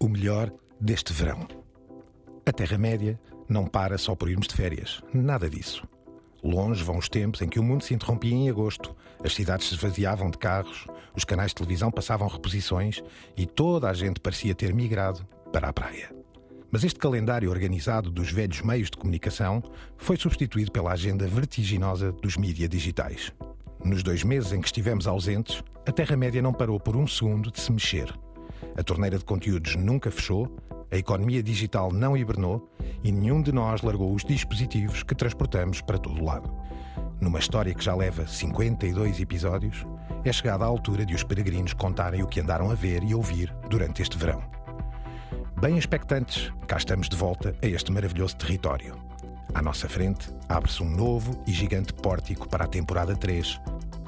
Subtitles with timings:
[0.00, 0.50] o melhor
[0.80, 1.46] deste verão.
[2.46, 5.02] A Terra-média não para só por irmos de férias.
[5.12, 5.86] Nada disso.
[6.42, 9.74] Longe vão os tempos em que o mundo se interrompia em agosto, as cidades se
[9.74, 13.02] esvaziavam de carros, os canais de televisão passavam reposições
[13.36, 16.10] e toda a gente parecia ter migrado para a praia.
[16.70, 19.62] Mas este calendário organizado dos velhos meios de comunicação
[19.98, 23.32] foi substituído pela agenda vertiginosa dos mídias digitais.
[23.84, 27.60] Nos dois meses em que estivemos ausentes, a Terra-média não parou por um segundo de
[27.60, 28.14] se mexer.
[28.76, 30.56] A torneira de conteúdos nunca fechou,
[30.90, 32.68] a economia digital não hibernou
[33.02, 36.50] e nenhum de nós largou os dispositivos que transportamos para todo lado.
[37.20, 39.86] Numa história que já leva 52 episódios,
[40.24, 43.54] é chegada a altura de os peregrinos contarem o que andaram a ver e ouvir
[43.68, 44.42] durante este verão.
[45.60, 48.96] Bem expectantes, cá estamos de volta a este maravilhoso território.
[49.52, 53.60] À nossa frente, abre-se um novo e gigante pórtico para a temporada 3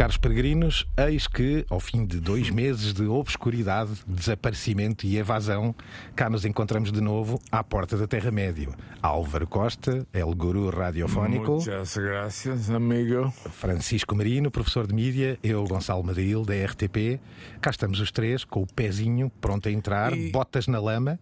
[0.00, 5.74] Caros peregrinos, eis que, ao fim de dois meses de obscuridade, desaparecimento e evasão,
[6.16, 8.70] cá nos encontramos de novo à porta da Terra-média.
[9.02, 11.56] Álvaro Costa, El Guru Radiofónico.
[11.56, 13.30] Muchas gracias, amigo.
[13.50, 17.20] Francisco Marino, professor de mídia, eu, Gonçalo Madril, da RTP.
[17.60, 21.20] Cá estamos os três, com o pezinho pronto a entrar, E- botas na lama.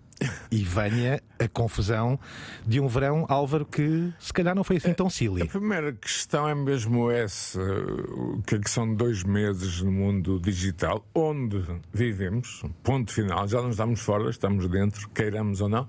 [0.51, 2.19] E venha a confusão
[2.67, 5.47] de um verão, Álvaro, que se calhar não foi assim tão A silly.
[5.47, 11.07] primeira questão é mesmo essa: o que é que são dois meses no mundo digital,
[11.15, 15.89] onde vivemos, ponto final, já não estamos fora, estamos dentro, queiramos ou não,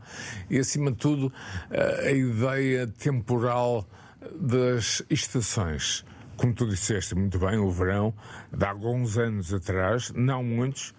[0.49, 1.31] e acima de tudo,
[1.71, 3.87] a a ideia temporal
[4.39, 6.05] das estações.
[6.35, 8.13] Como tu disseste muito bem, o verão,
[8.51, 10.93] de alguns anos atrás, não muitos,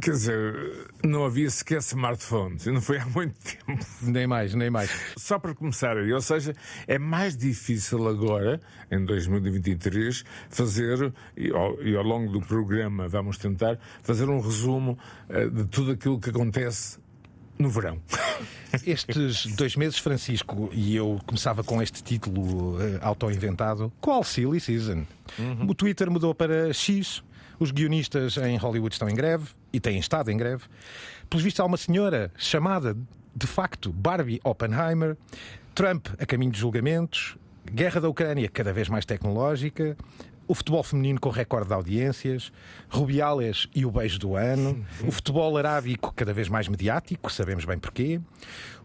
[0.00, 3.84] quer dizer, não havia sequer smartphones, e não foi há muito tempo.
[4.02, 4.90] Nem mais, nem mais.
[5.16, 6.54] Só para começar aí, ou seja,
[6.86, 8.60] é mais difícil agora,
[8.90, 14.98] em 2023, fazer, e ao, e ao longo do programa vamos tentar, fazer um resumo
[15.28, 16.98] eh, de tudo aquilo que acontece
[17.58, 18.00] no verão.
[18.84, 25.06] Estes dois meses, Francisco, e eu começava com este título eh, auto-inventado: Qual Silly Season?
[25.68, 27.22] O Twitter mudou para X.
[27.58, 30.64] Os guionistas em Hollywood estão em greve e têm estado em greve.
[31.28, 32.96] Pelos vistos, há uma senhora chamada,
[33.34, 35.16] de facto, Barbie Oppenheimer.
[35.74, 37.36] Trump a caminho de julgamentos.
[37.70, 39.96] Guerra da Ucrânia cada vez mais tecnológica.
[40.46, 42.52] O futebol feminino com recorde de audiências,
[42.90, 47.78] Rubiales e o beijo do ano, o futebol arábico cada vez mais mediático, sabemos bem
[47.78, 48.20] porquê,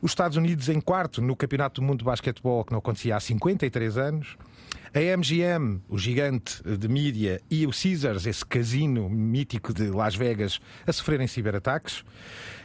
[0.02, 3.19] os Estados Unidos em quarto no Campeonato do Mundo de Basquetebol, que não acontecia há
[3.19, 4.38] 53 anos,
[4.94, 10.59] a MGM, o gigante de mídia, e o Caesars, esse casino mítico de Las Vegas,
[10.85, 12.03] a sofrerem ciberataques.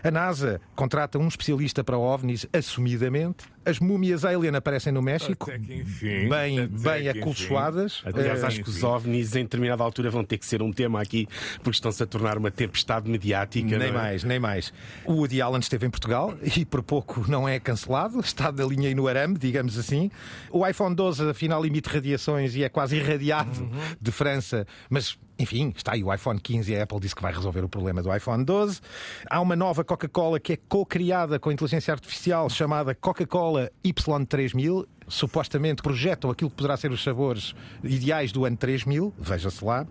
[0.03, 3.45] A NASA contrata um especialista para OVNIs, assumidamente.
[3.65, 6.29] As múmias alien aparecem no México, enfim.
[6.29, 8.03] bem, bem acolchoadas.
[8.05, 11.01] Aliás, Eh, acho que os OVNIs, em determinada altura, vão ter que ser um tema
[11.01, 11.27] aqui,
[11.63, 13.79] porque estão-se a tornar uma tempestade mediática.
[13.79, 13.93] Nem é?
[13.93, 14.71] mais, nem mais.
[15.07, 18.89] O Woody Allen esteve em Portugal e por pouco não é cancelado, está da linha
[18.89, 20.11] aí no arame, digamos assim.
[20.51, 23.69] O iPhone 12 afinal emite radiações e é quase irradiado
[24.01, 27.33] de França, mas enfim, está aí o iPhone 15 e a Apple disse que vai
[27.33, 28.81] resolver o problema do iPhone 12.
[29.29, 34.87] Há uma nova Coca-Cola que é co-criada com inteligência artificial chamada Coca-Cola Y3000.
[35.09, 39.87] Supostamente projetam aquilo que poderá ser os sabores ideais do ano 3000, veja-se lá.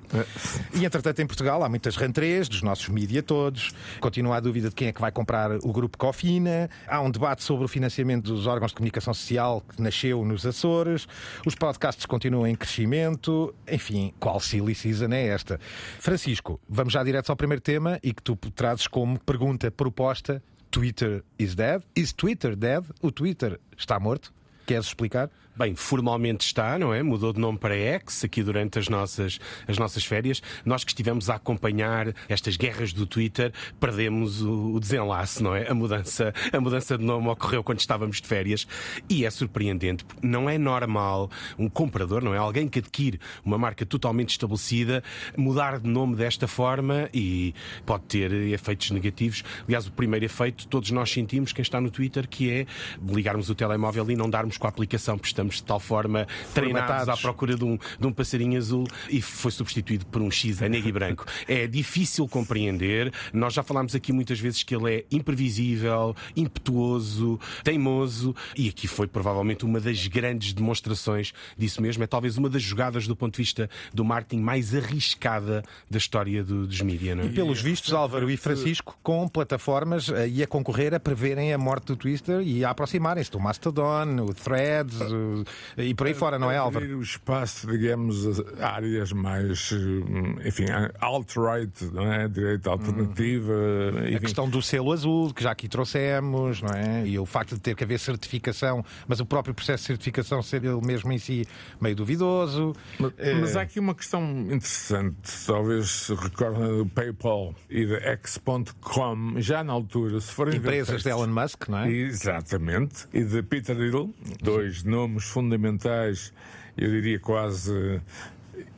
[0.73, 3.71] E entretanto, em Portugal há muitas rentrées dos nossos mídia todos.
[3.99, 6.69] Continua a dúvida de quem é que vai comprar o grupo Cofina.
[6.87, 11.07] Há um debate sobre o financiamento dos órgãos de comunicação social que nasceu nos Açores.
[11.45, 13.53] Os podcasts continuam em crescimento.
[13.69, 15.59] Enfim, qual silly season é esta?
[15.99, 21.23] Francisco, vamos já direto ao primeiro tema e que tu trazes como pergunta proposta: Twitter
[21.37, 21.81] is dead?
[21.95, 22.83] Is Twitter dead?
[23.01, 24.33] O Twitter está morto?
[24.65, 25.29] Queres explicar?
[25.55, 27.03] Bem, formalmente está, não é?
[27.03, 30.41] Mudou de nome para X aqui durante as nossas, as nossas férias.
[30.65, 35.69] Nós que estivemos a acompanhar estas guerras do Twitter, perdemos o, o desenlace, não é?
[35.69, 38.65] A mudança, a mudança de nome ocorreu quando estávamos de férias
[39.07, 40.03] e é surpreendente.
[40.23, 41.29] Não é normal
[41.59, 42.37] um comprador, não é?
[42.39, 45.03] Alguém que adquire uma marca totalmente estabelecida
[45.37, 47.53] mudar de nome desta forma e
[47.85, 49.43] pode ter efeitos negativos.
[49.67, 52.65] Aliás, o primeiro efeito todos nós sentimos, quem está no Twitter, que é
[53.07, 57.09] ligarmos o telemóvel e não darmos com a aplicação, porque estamos de tal forma treinados
[57.09, 60.69] à procura de um, de um passarinho azul e foi substituído por um X a
[60.69, 61.25] negro e branco.
[61.47, 63.11] É difícil compreender.
[63.33, 69.07] Nós já falámos aqui muitas vezes que ele é imprevisível, impetuoso, teimoso e aqui foi
[69.07, 72.03] provavelmente uma das grandes demonstrações disso mesmo.
[72.03, 76.43] É talvez uma das jogadas do ponto de vista do marketing mais arriscada da história
[76.43, 77.19] do, dos mídias.
[77.19, 77.25] É?
[77.25, 81.57] E pelos vistos, Álvaro e Francisco, com plataformas uh, e a concorrer a preverem a
[81.57, 85.32] morte do Twitter e a aproximarem-se do Mastodon, o Threads uh,
[85.77, 86.97] e por aí fora, não é, Álvaro?
[86.97, 88.25] o espaço, digamos,
[88.59, 90.65] áreas mais, hum, enfim,
[90.99, 92.27] alt-right, não é?
[92.27, 93.53] Direita alternativa.
[93.53, 94.15] Hum.
[94.15, 97.05] A questão do selo azul, que já aqui trouxemos, não é?
[97.07, 100.63] E o facto de ter que haver certificação, mas o próprio processo de certificação ser
[100.63, 101.47] ele mesmo em si
[101.79, 102.73] meio duvidoso.
[102.99, 103.33] Mas, é...
[103.33, 109.63] mas há aqui uma questão interessante, talvez se recordem do PayPal e da X.com, já
[109.63, 111.91] na altura, se forem Empresas de Elon Musk, não é?
[111.91, 113.07] Exatamente.
[113.13, 114.09] E de Peter Thiel,
[114.41, 116.33] dois nomes fundamentais,
[116.77, 118.01] eu diria quase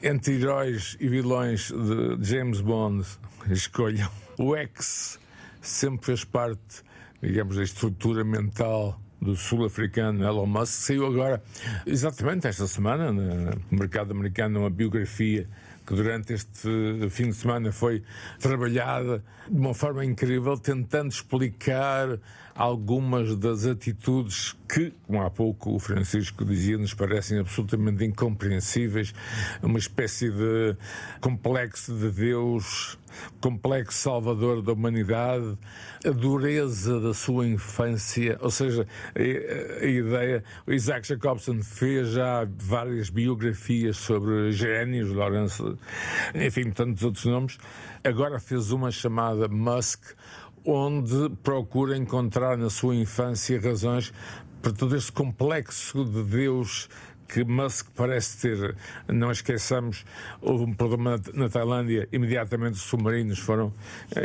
[0.02, 3.06] entre heróis e vilões de James Bond,
[3.50, 4.10] escolham.
[4.38, 5.20] O X
[5.62, 6.84] sempre fez parte,
[7.22, 10.74] digamos, da estrutura mental do sul-africano Elon Musk.
[10.74, 11.42] Saiu agora,
[11.86, 15.48] exatamente esta semana, no mercado americano, uma biografia
[15.86, 16.70] que durante este
[17.10, 18.04] fim de semana foi
[18.40, 22.20] trabalhada de uma forma incrível, tentando explicar
[22.56, 29.14] algumas das atitudes que, como há pouco o Francisco dizia, nos parecem absolutamente incompreensíveis,
[29.62, 30.78] uma espécie de
[31.20, 32.98] complexo de Deus,
[33.42, 35.58] complexo salvador da humanidade,
[36.06, 43.10] a dureza da sua infância, ou seja, a, ideia, o Isaac Jacobson fez já várias
[43.10, 45.62] biografias sobre gênios, Lawrence,
[46.34, 47.58] enfim, tantos outros nomes,
[48.04, 50.16] agora fez uma chamada Musk,
[50.66, 54.12] onde procura encontrar na sua infância razões
[54.62, 56.90] para todo este complexo de Deus
[57.28, 58.76] que Musk parece ter.
[59.08, 60.06] Não esqueçamos,
[60.42, 63.74] houve um problema na Tailândia, imediatamente os submarinos foram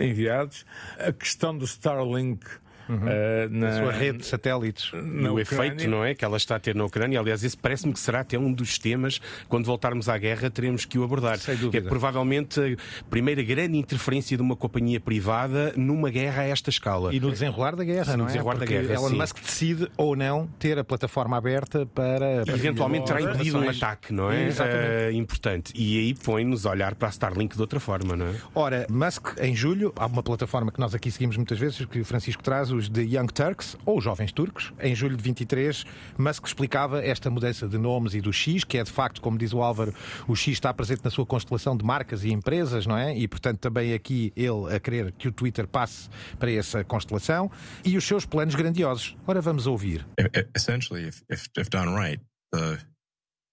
[0.00, 0.64] enviados.
[0.98, 2.46] A questão do Starlink
[2.90, 2.96] Uhum.
[2.96, 4.90] Uh, na, sua rede de satélites.
[4.92, 6.14] No efeito, não é?
[6.14, 7.20] Que ela está a ter na Ucrânia.
[7.20, 10.98] Aliás, isso parece-me que será até um dos temas, quando voltarmos à guerra, teremos que
[10.98, 11.38] o abordar.
[11.38, 11.86] Sem dúvida.
[11.86, 17.14] é provavelmente a primeira grande interferência de uma companhia privada numa guerra a esta escala.
[17.14, 18.28] E no desenrolar da guerra, sim, não é?
[18.28, 18.94] desenrolar Porque da guerra.
[18.94, 19.16] Elon sim.
[19.16, 22.42] Musk decide ou não ter a plataforma aberta para.
[22.46, 24.48] E eventualmente terá impedido um ataque, não é?
[24.48, 25.14] Exatamente.
[25.14, 25.72] Uh, importante.
[25.76, 28.34] E aí põe-nos a olhar para a Starlink de outra forma, não é?
[28.54, 32.04] Ora, Musk, em julho, há uma plataforma que nós aqui seguimos muitas vezes, que o
[32.04, 34.72] Francisco traz, de Young Turks, ou jovens turcos.
[34.80, 35.84] Em julho de 23,
[36.18, 39.52] Musk explicava esta mudança de nomes e do X, que é de facto, como diz
[39.52, 39.94] o Álvaro,
[40.28, 43.16] o X está presente na sua constelação de marcas e empresas, não é?
[43.16, 47.50] E portanto também aqui ele a querer que o Twitter passe para essa constelação
[47.84, 49.16] e os seus planos grandiosos.
[49.26, 50.06] Ora, vamos ouvir.
[50.54, 52.22] Essentially, if, if, if done right,
[52.52, 52.78] the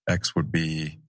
[0.09, 1.00] X would be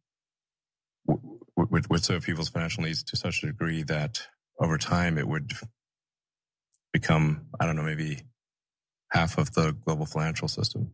[1.57, 4.29] would, would serve people's financial needs to such a degree that
[4.61, 5.55] over time it would
[6.93, 8.23] become, I don't know, maybe
[9.13, 10.93] half of the global financial system.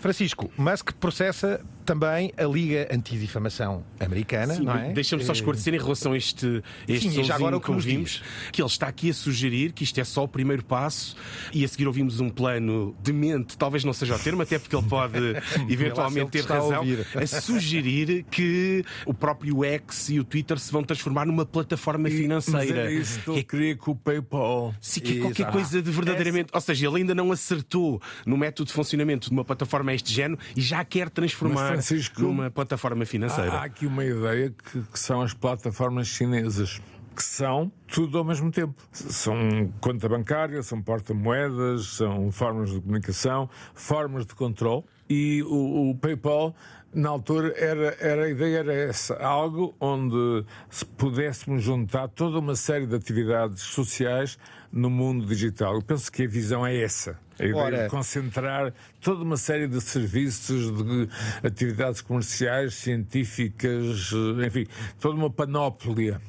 [0.00, 4.92] Francisco, Musk processa também a Liga Antidifamação Americana, Sim, não é?
[4.92, 7.72] Deixa-me só esclarecer em relação a este, a este Sim, já agora o que que
[7.72, 11.16] nos ouvimos, que ele está aqui a sugerir que isto é só o primeiro passo
[11.52, 14.86] e a seguir ouvimos um plano demente, talvez não seja o termo, até porque ele
[14.86, 15.18] pode
[15.68, 17.06] eventualmente ter está a razão, ouvir.
[17.14, 22.84] a, sugerir que o próprio X e o Twitter se vão transformar numa plataforma financeira.
[22.84, 24.74] Mas é isso que ele queria com o PayPal.
[24.80, 26.50] Sim, que é qualquer coisa de verdadeiramente.
[26.52, 30.12] Ou seja, ele ainda não acertou no método de funcionamento de uma plataforma a este
[30.12, 31.78] género e já quer transformar
[32.18, 33.52] numa plataforma financeira.
[33.52, 36.80] Há, há aqui uma ideia que, que são as plataformas chinesas.
[37.14, 38.74] Que são tudo ao mesmo tempo.
[38.92, 39.36] São
[39.80, 44.84] conta bancária, são porta-moedas, são formas de comunicação, formas de controle.
[45.08, 46.54] E o, o PayPal,
[46.94, 52.54] na altura, era, era, a ideia era essa: algo onde se pudéssemos juntar toda uma
[52.54, 54.38] série de atividades sociais
[54.72, 55.74] no mundo digital.
[55.74, 57.18] Eu penso que a visão é essa.
[57.40, 61.08] A ideia Ora- de concentrar toda uma série de serviços, de
[61.42, 64.10] atividades comerciais, científicas,
[64.46, 64.66] enfim,
[65.00, 66.20] toda uma panóplia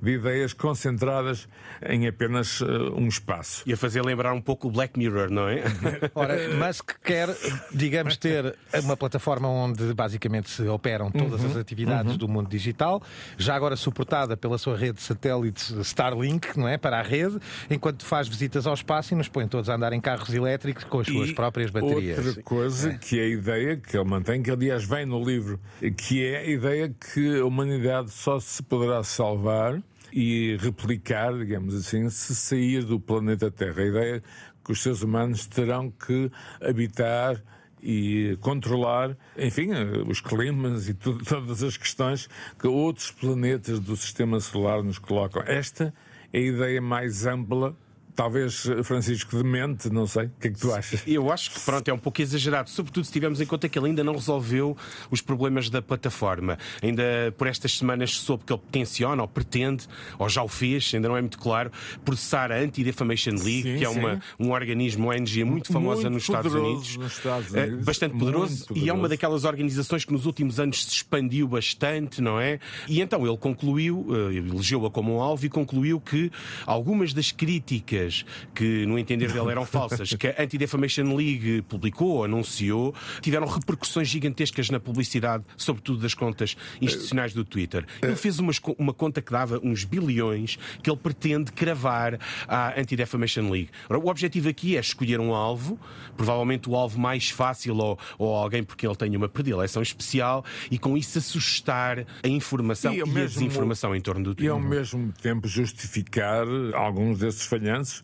[0.00, 1.48] de ideias concentradas
[1.86, 2.64] em apenas eh,
[2.94, 3.62] um espaço.
[3.66, 5.62] E a fazer lembrar um pouco o Black Mirror, não é?
[6.14, 7.28] Ora, Musk quer,
[7.72, 13.02] digamos, ter uma plataforma onde basicamente se operam todas as atividades do mundo digital,
[13.36, 16.78] já agora suportada pela sua rede de satélites Starlink, não é?
[16.78, 17.38] Para a rede,
[17.70, 21.00] enquanto faz visitas ao espaço e nos põe todos a andar em carros elétricos com
[21.00, 22.26] as suas E próprias baterias.
[22.26, 25.60] Outra coisa que é a ideia que ele mantém, que aliás vem no livro,
[25.96, 29.80] que é a ideia que a humanidade só se poderá salvar
[30.12, 33.82] e replicar, digamos assim, se sair do planeta Terra.
[33.82, 34.22] A ideia
[34.64, 37.42] que os seres humanos terão que habitar
[37.82, 39.70] e controlar, enfim,
[40.06, 45.42] os climas e tudo, todas as questões que outros planetas do sistema solar nos colocam.
[45.46, 45.94] Esta
[46.32, 47.76] é a ideia mais ampla
[48.18, 50.24] Talvez Francisco de mente, não sei.
[50.24, 51.04] O que é que tu achas?
[51.06, 53.86] Eu acho que pronto, é um pouco exagerado, sobretudo se tivermos em conta que ele
[53.86, 54.76] ainda não resolveu
[55.08, 56.58] os problemas da plataforma.
[56.82, 59.86] Ainda por estas semanas soube que ele tenciona, ou pretende,
[60.18, 61.70] ou já o fez, ainda não é muito claro,
[62.04, 66.14] processar a Anti-Defamation League, sim, que é uma, um organismo, uma ONG muito famosa muito
[66.14, 67.84] nos, Estados Unidos, nos Estados eh, Unidos.
[67.84, 72.20] Bastante poderoso, poderoso, e é uma daquelas organizações que nos últimos anos se expandiu bastante,
[72.20, 72.58] não é?
[72.88, 76.32] E então ele concluiu, eh, elegeu-a como um alvo e concluiu que
[76.66, 78.07] algumas das críticas
[78.54, 84.70] que, no entender dele, eram falsas, que a Anti-Defamation League publicou, anunciou, tiveram repercussões gigantescas
[84.70, 87.84] na publicidade, sobretudo das contas institucionais do Twitter.
[88.02, 93.50] Ele fez uma, uma conta que dava uns bilhões que ele pretende cravar à Anti-Defamation
[93.50, 93.70] League.
[93.90, 95.78] O objetivo aqui é escolher um alvo,
[96.16, 100.78] provavelmente o alvo mais fácil ou, ou alguém porque ele tem uma predileção especial e
[100.78, 104.46] com isso assustar a informação e, e mesmo, a desinformação em torno do Twitter.
[104.46, 107.97] E ao mesmo tempo justificar alguns desses falhanços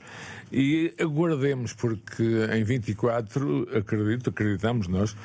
[0.52, 2.22] e aguardemos, porque
[2.52, 5.16] em 24, acredito, acreditamos nós,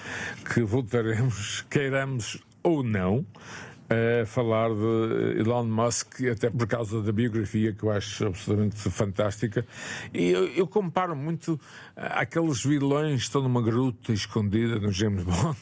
[0.53, 3.25] que voltaremos, queiramos ou não,
[3.89, 9.65] a falar de Elon Musk, até por causa da biografia que eu acho absolutamente fantástica.
[10.13, 11.59] E eu, eu comparo muito
[11.95, 15.57] àqueles vilões que estão numa gruta escondida no James Bond.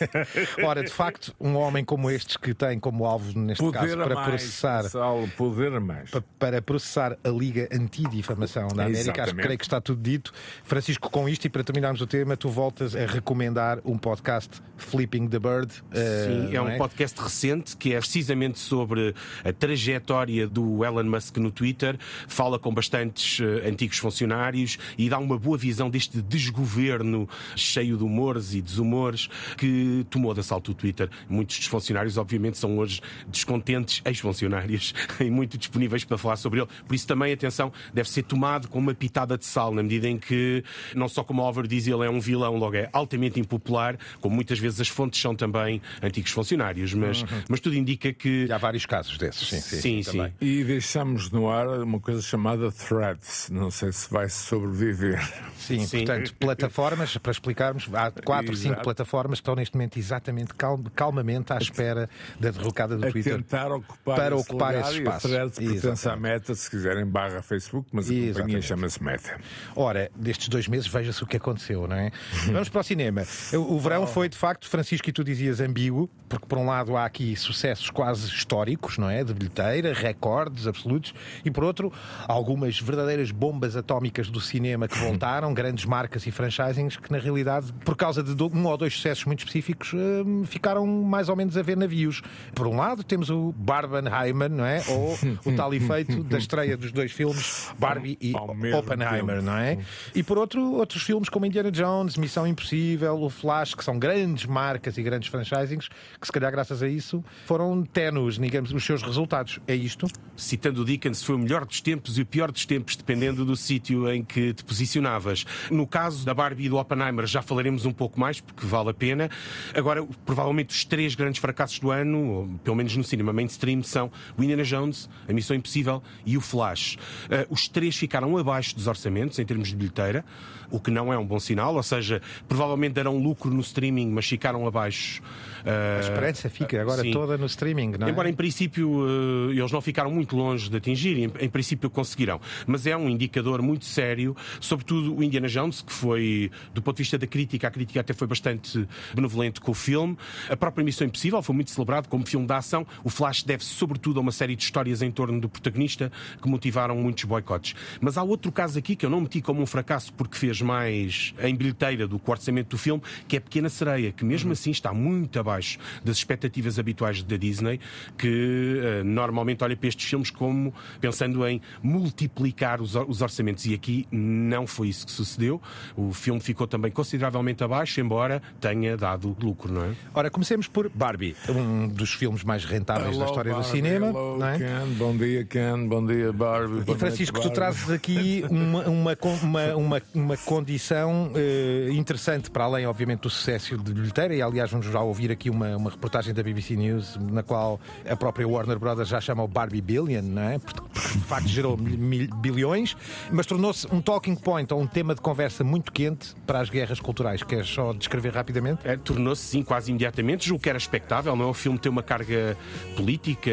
[0.64, 4.14] Ora, de facto, um homem como estes que tem como alvo, neste poder caso, para
[4.14, 4.82] mais, processar.
[4.84, 6.10] Saulo, poder a mais.
[6.10, 9.20] Para, para processar a Liga Antidifamação da América, Exatamente.
[9.20, 10.32] acho que creio que está tudo dito.
[10.64, 15.28] Francisco, com isto e para terminarmos o tema, tu voltas a recomendar um podcast Flipping
[15.28, 15.72] the Bird.
[15.72, 16.76] Sim, uh, é um é?
[16.78, 22.72] podcast recente que é precisamente sobre a trajetória do Elon Musk no Twitter, fala com
[22.72, 28.60] bastantes uh, antigos funcionários e dá uma boa visão deste desgoverno cheio de humores e
[28.60, 31.08] desumores que tomou de assalto o Twitter.
[31.28, 36.68] Muitos dos funcionários, obviamente, são hoje descontentes ex-funcionários e muito disponíveis para falar sobre ele.
[36.86, 40.18] Por isso, também, atenção, deve ser tomado com uma pitada de sal, na medida em
[40.18, 40.62] que,
[40.94, 44.34] não só como o Oliver diz, ele é um vilão, logo é altamente impopular, como
[44.34, 47.28] muitas vezes as fontes são também antigos funcionários, mas, uhum.
[47.48, 48.46] mas tudo indica que.
[48.46, 49.60] E há vários casos desses, sim.
[49.60, 50.02] Sim, sim.
[50.02, 50.32] sim.
[50.40, 53.48] E deixamos no ar uma coisa chamada Threads.
[53.50, 55.20] Não sei se vai sobreviver.
[55.58, 56.04] Sim, sim.
[56.04, 58.68] portanto, plataformas, para explicarmos, há quatro, Exato.
[58.68, 62.08] cinco plataformas que estão neste momento exatamente cal calmamente à espera
[62.38, 63.36] da derrocada do a Twitter.
[63.36, 65.28] tentar ocupar para esse ocupar lugar, esse espaço.
[65.28, 68.34] E a Threads pertence à Meta, se quiserem, barra Facebook, mas a Exatamente.
[68.34, 69.40] companhia chama-se Meta.
[69.74, 72.10] Ora, destes dois meses, veja-se o que aconteceu, não é?
[72.46, 73.24] Vamos para o cinema.
[73.54, 74.06] O verão oh.
[74.06, 77.90] foi, de facto, Francisco, e tu dizias ambíguo, porque por um lado há aqui sucessos
[77.90, 79.22] quase históricos, não é?
[79.22, 81.92] De bilheteira, recordes absolutos, e por outro,
[82.26, 87.72] algumas verdadeiras bombas atómicas do cinema que voltaram, grandes marcas e franchisings que, na realidade,
[87.84, 91.62] por causa de um ou dois sucessos muito específicos, hum, ficaram mais ou menos a
[91.62, 92.22] ver navios.
[92.54, 94.82] Por um lado, temos o Barbenheimer, não é?
[94.88, 98.34] Ou o tal efeito da estreia dos dois filmes, Barbie e
[98.74, 99.78] Oppenheimer, não é?
[100.14, 104.46] E por outro, outros filmes como Indiana Jones, Missão Impossível, o Flash, que são grandes
[104.46, 105.88] marcas e grandes franchisings,
[106.20, 109.60] que se calhar graças a isso foram tenues, digamos, os seus resultados.
[109.66, 110.06] É isto?
[110.36, 113.56] Citando o Dickens, foi o melhor dos tempos e o pior dos tempos, dependendo do
[113.56, 115.44] sítio em que te posicionavas.
[115.70, 118.94] No caso da Barbie e do Oppenheimer, já falaremos um pouco mais, porque vale a
[118.94, 119.30] pena.
[119.74, 124.10] Agora, provavelmente os três grandes fracassos do ano, ou pelo menos no cinema mainstream, são
[124.36, 126.96] o Indiana Jones, a Missão Impossível e o Flash.
[127.26, 130.24] Uh, os três ficaram abaixo dos orçamentos em termos de bilheteira,
[130.70, 134.26] o que não é um bom sinal, ou seja, provavelmente darão lucro no streaming, mas
[134.26, 135.22] ficaram abaixo.
[135.62, 137.10] Uh, a esperança fica agora sim.
[137.10, 138.10] toda no streaming, não é?
[138.10, 142.40] Embora em princípio uh, eles não ficaram muito longe de atingir, em, em, princípio conseguirão.
[142.66, 147.02] Mas é um indicador muito sério, sobretudo o Indiana Jones, que foi, do ponto de
[147.02, 150.16] vista da crítica, a crítica até foi bastante benevolente com o filme.
[150.48, 152.86] A própria Missão Impossível foi muito celebrado como filme de ação.
[153.02, 156.96] O Flash deve-se sobretudo a uma série de histórias em torno do protagonista que motivaram
[156.96, 157.74] muitos boicotes.
[158.00, 161.34] Mas há outro caso aqui que eu não meti como um fracasso porque fez mais
[161.40, 164.52] em bilheteira do que o orçamento do filme, que é Pequena Sereia, que mesmo uhum.
[164.52, 167.80] assim está muito abaixo das expectativas habituais da Disney,
[168.16, 173.66] que uh, normalmente olha para estes filmes como pensando em multiplicar os, os orçamentos.
[173.66, 175.60] E aqui não foi isso que sucedeu.
[175.96, 179.94] O filme ficou também consideravelmente abaixo, embora tenha dado lucro, não é?
[180.14, 184.06] Ora, comecemos por Barbie, um dos filmes mais rentáveis hello, da história Barbie, do cinema.
[184.06, 184.58] Hello, não é?
[184.58, 186.90] Ken, bom dia, Ken, bom dia, Barbie.
[186.90, 192.86] E Francisco, tu trazes aqui uma, uma, uma, uma, uma condição uh, interessante, para além,
[192.86, 196.42] obviamente, do sucesso de bilheteira, e aliás, vamos já ouvir aqui uma, uma reportagem da
[196.42, 200.42] BBC News News, na qual a própria Warner Brothers já chama o Barbie Billion, não
[200.42, 200.58] é?
[200.58, 202.96] De facto gerou bilhões,
[203.30, 206.98] mas tornou-se um talking point ou um tema de conversa muito quente para as guerras
[206.98, 207.42] culturais.
[207.42, 208.80] Queres só descrever rapidamente?
[208.84, 210.46] É, tornou-se, sim, quase imediatamente.
[210.46, 211.48] Julgo que era expectável, não é?
[211.48, 212.56] O filme tem uma carga
[212.96, 213.50] política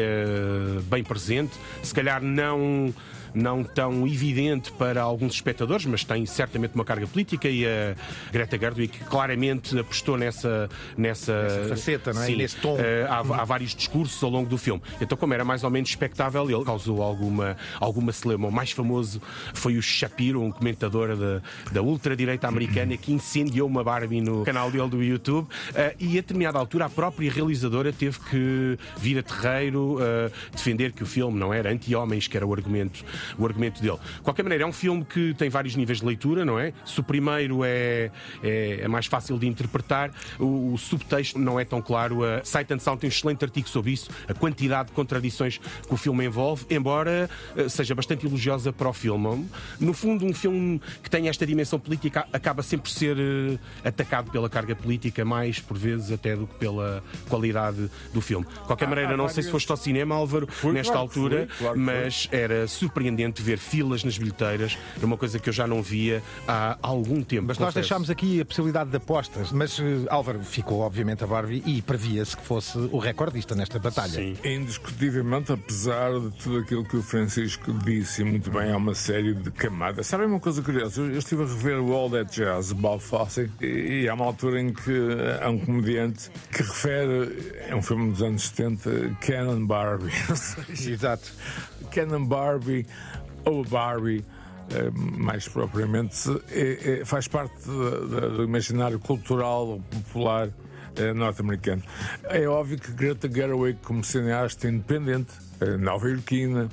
[0.84, 2.92] bem presente, se calhar não
[3.34, 7.94] não tão evidente para alguns espectadores, mas tem certamente uma carga política e a
[8.32, 12.26] Greta Gerwig claramente apostou nessa nessa, nessa faceta, não é?
[12.26, 12.74] Sim, nesse tom.
[12.74, 14.82] Uh, há, há, vários discursos ao longo do filme.
[15.00, 18.48] Então, como era mais ou menos expectável, ele causou alguma alguma celeuma.
[18.48, 19.20] O mais famoso
[19.52, 24.70] foi o Shapiro, um comentador da, da ultradireita americana que incendiou uma Barbie no canal
[24.70, 29.22] dele do YouTube uh, e a determinada altura a própria realizadora teve que vir a
[29.22, 33.04] terreiro uh, defender que o filme não era anti-homens, que era o argumento
[33.38, 33.98] o argumento dele.
[34.16, 36.72] De qualquer maneira, é um filme que tem vários níveis de leitura, não é?
[36.84, 38.10] Se o primeiro é,
[38.42, 42.24] é, é mais fácil de interpretar, o, o, subtexto não é tão claro.
[42.24, 45.94] A Sight and Sound tem um excelente artigo sobre isso, a quantidade de contradições que
[45.94, 49.48] o filme envolve, embora eh, seja bastante elogiosa para o filme.
[49.80, 54.30] No fundo, um filme que tem esta dimensão política acaba sempre por ser uh, atacado
[54.30, 58.46] pela carga política, mais por vezes até do que pela qualidade do filme.
[58.46, 63.13] De qualquer maneira, não sei se foste ao cinema, Álvaro, nesta altura, mas era surpreendente
[63.42, 64.78] ver filas nas bilheteiras.
[64.96, 67.46] Era uma coisa que eu já não via há algum tempo.
[67.48, 69.52] Mas nós deixámos aqui a possibilidade de apostas.
[69.52, 74.12] Mas uh, Álvaro ficou, obviamente, a Barbie e previa-se que fosse o recordista nesta batalha.
[74.12, 74.36] Sim.
[74.44, 79.34] Indiscutivelmente, apesar de tudo aquilo que o Francisco disse, e muito bem, há uma série
[79.34, 80.06] de camadas.
[80.06, 81.00] Sabem uma coisa curiosa?
[81.00, 84.24] Eu, eu estive a rever o All That Jazz, Bob Fosse, e, e há uma
[84.24, 84.92] altura em que
[85.40, 90.12] há um comediante que refere, é um filme dos anos 70, Canon Barbie.
[90.70, 91.32] Exato.
[91.90, 92.86] Canon Barbie
[93.44, 94.24] ou Barbie.
[94.70, 96.16] Eh, mais propriamente,
[96.50, 100.48] é, é, faz parte do imaginário cultural popular
[100.96, 101.82] é, norte-americano.
[102.24, 105.32] É óbvio que Greta Gerwig, como cineasta independente,
[105.78, 106.68] nova-iorquina,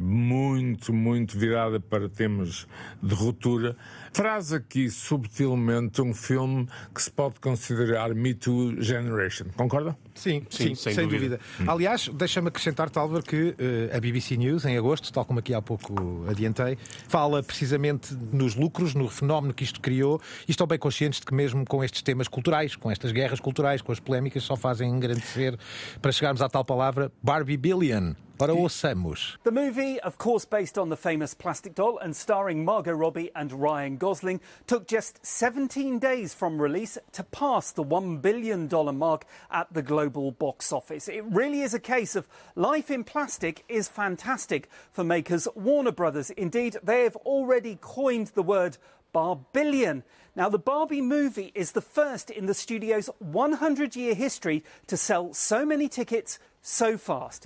[0.00, 2.66] muito, muito virada para temas
[3.02, 3.76] de ruptura,
[4.12, 9.46] traz aqui subtilmente um filme que se pode considerar Me Too Generation.
[9.56, 9.96] Concorda?
[10.14, 11.38] Sim, sim, sim sem, sem, dúvida.
[11.38, 11.40] dúvida.
[11.60, 11.70] Hum.
[11.70, 15.60] Aliás, deixa-me acrescentar, Álvaro, que uh, a BBC News, em agosto, tal como aqui há
[15.60, 16.78] pouco adiantei,
[17.08, 21.34] fala precisamente nos lucros, no fenómeno que isto criou e estão bem conscientes de que,
[21.34, 25.58] mesmo com estes temas culturais, com estas guerras culturais, com as polémicas, só fazem engrandecer
[26.00, 28.14] para chegarmos à tal palavra Barbie Billion.
[28.40, 29.38] Ora, ouçamos.
[29.44, 33.52] The movie, of course based on the famous plastic doll and starring Margot Robbie and
[33.52, 39.72] Ryan Gosling, took just 17 days from release to pass the $1 billion mark at
[39.72, 41.08] the global box office.
[41.08, 46.30] It really is a case of life in plastic is fantastic for makers Warner Brothers.
[46.30, 48.78] Indeed, they have already coined the word
[49.14, 50.02] Barbillion.
[50.36, 55.32] Now, the Barbie movie is the first in the studio's 100 year history to sell
[55.32, 56.38] so many tickets.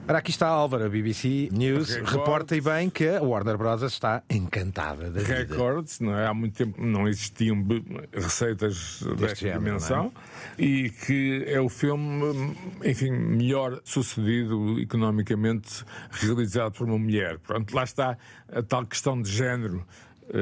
[0.08, 3.82] Ora, aqui está Álvaro, a BBC News, reporta e bem que a Warner Bros.
[3.82, 5.34] está encantada da vida.
[5.34, 6.28] Records, não é?
[6.28, 7.66] Há muito tempo não existiam
[8.12, 10.12] receitas Deste desta género, dimensão
[10.56, 10.62] é?
[10.62, 17.40] e que é o filme, enfim, melhor sucedido economicamente realizado por uma mulher.
[17.40, 18.16] Pronto, lá está
[18.52, 19.84] a tal questão de género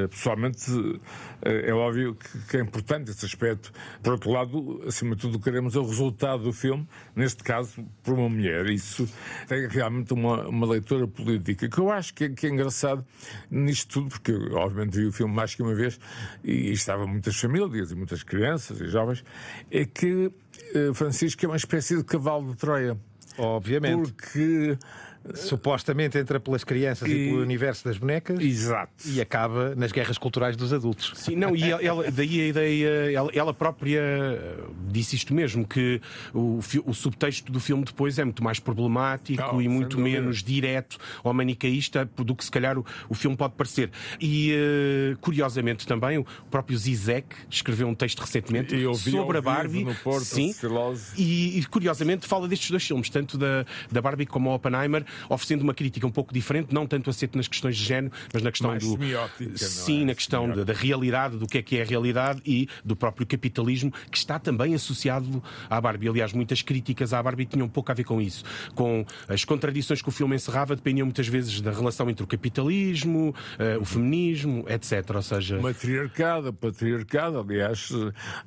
[0.07, 0.71] pessoalmente,
[1.41, 2.17] eh, é óbvio
[2.49, 3.71] que é importante esse aspecto.
[4.01, 8.29] Por outro lado, acima de tudo, queremos o resultado do filme, neste caso, por uma
[8.29, 8.65] mulher.
[8.67, 9.07] Isso
[9.47, 13.05] tem realmente uma, uma leitura política que eu acho que é, que é engraçado
[13.49, 15.99] nisto tudo, porque eu, obviamente, vi o filme mais que uma vez
[16.43, 19.23] e, estava muitas famílias e muitas crianças e jovens.
[19.71, 20.31] É que
[20.73, 22.97] eh, Francisco é uma espécie de cavalo de Troia.
[23.37, 24.11] Obviamente.
[24.11, 24.77] Porque
[25.35, 28.91] supostamente entra pelas crianças e, e, pelo universo das bonecas Exato.
[29.05, 31.13] e acaba nas guerras culturais dos adultos.
[31.15, 34.57] Sim, não, e ela, daí a ideia, ela, ela, própria eh,
[34.89, 36.01] disse isto mesmo, que
[36.33, 40.97] o, o, subtexto do filme depois é muito mais problemático oh, e muito menos direto
[41.23, 43.91] ou manicaísta do que se calhar o, o filme pode parecer.
[44.19, 49.85] E uh, curiosamente também o próprio Zizek escreveu um texto recentemente sobre a Barbie.
[50.03, 50.53] Porto, sim,
[51.17, 55.73] e, e, curiosamente fala destes dois filmes, tanto da, da Barbie como Oppenheimer, oferecendo uma
[55.73, 58.83] crítica um pouco diferente, não tanto aceito nas questões de género, mas na questão Mais
[58.83, 58.97] do.
[59.57, 60.05] Sim, é?
[60.05, 63.25] na questão da, da, realidade, do que é que é a realidade e do próprio
[63.25, 66.09] capitalismo, que está também associado à Barbie.
[66.09, 68.43] Aliás, muitas críticas à Barbie tinham pouco a ver com isso.
[68.75, 73.33] Com as contradições que o filme encerrava, dependiam muitas vezes da relação entre o capitalismo,
[73.59, 75.09] uh, o feminismo, etc.
[75.15, 75.59] Ou seja.
[75.59, 77.39] Matriarcado, patriarcado.
[77.39, 77.89] Aliás,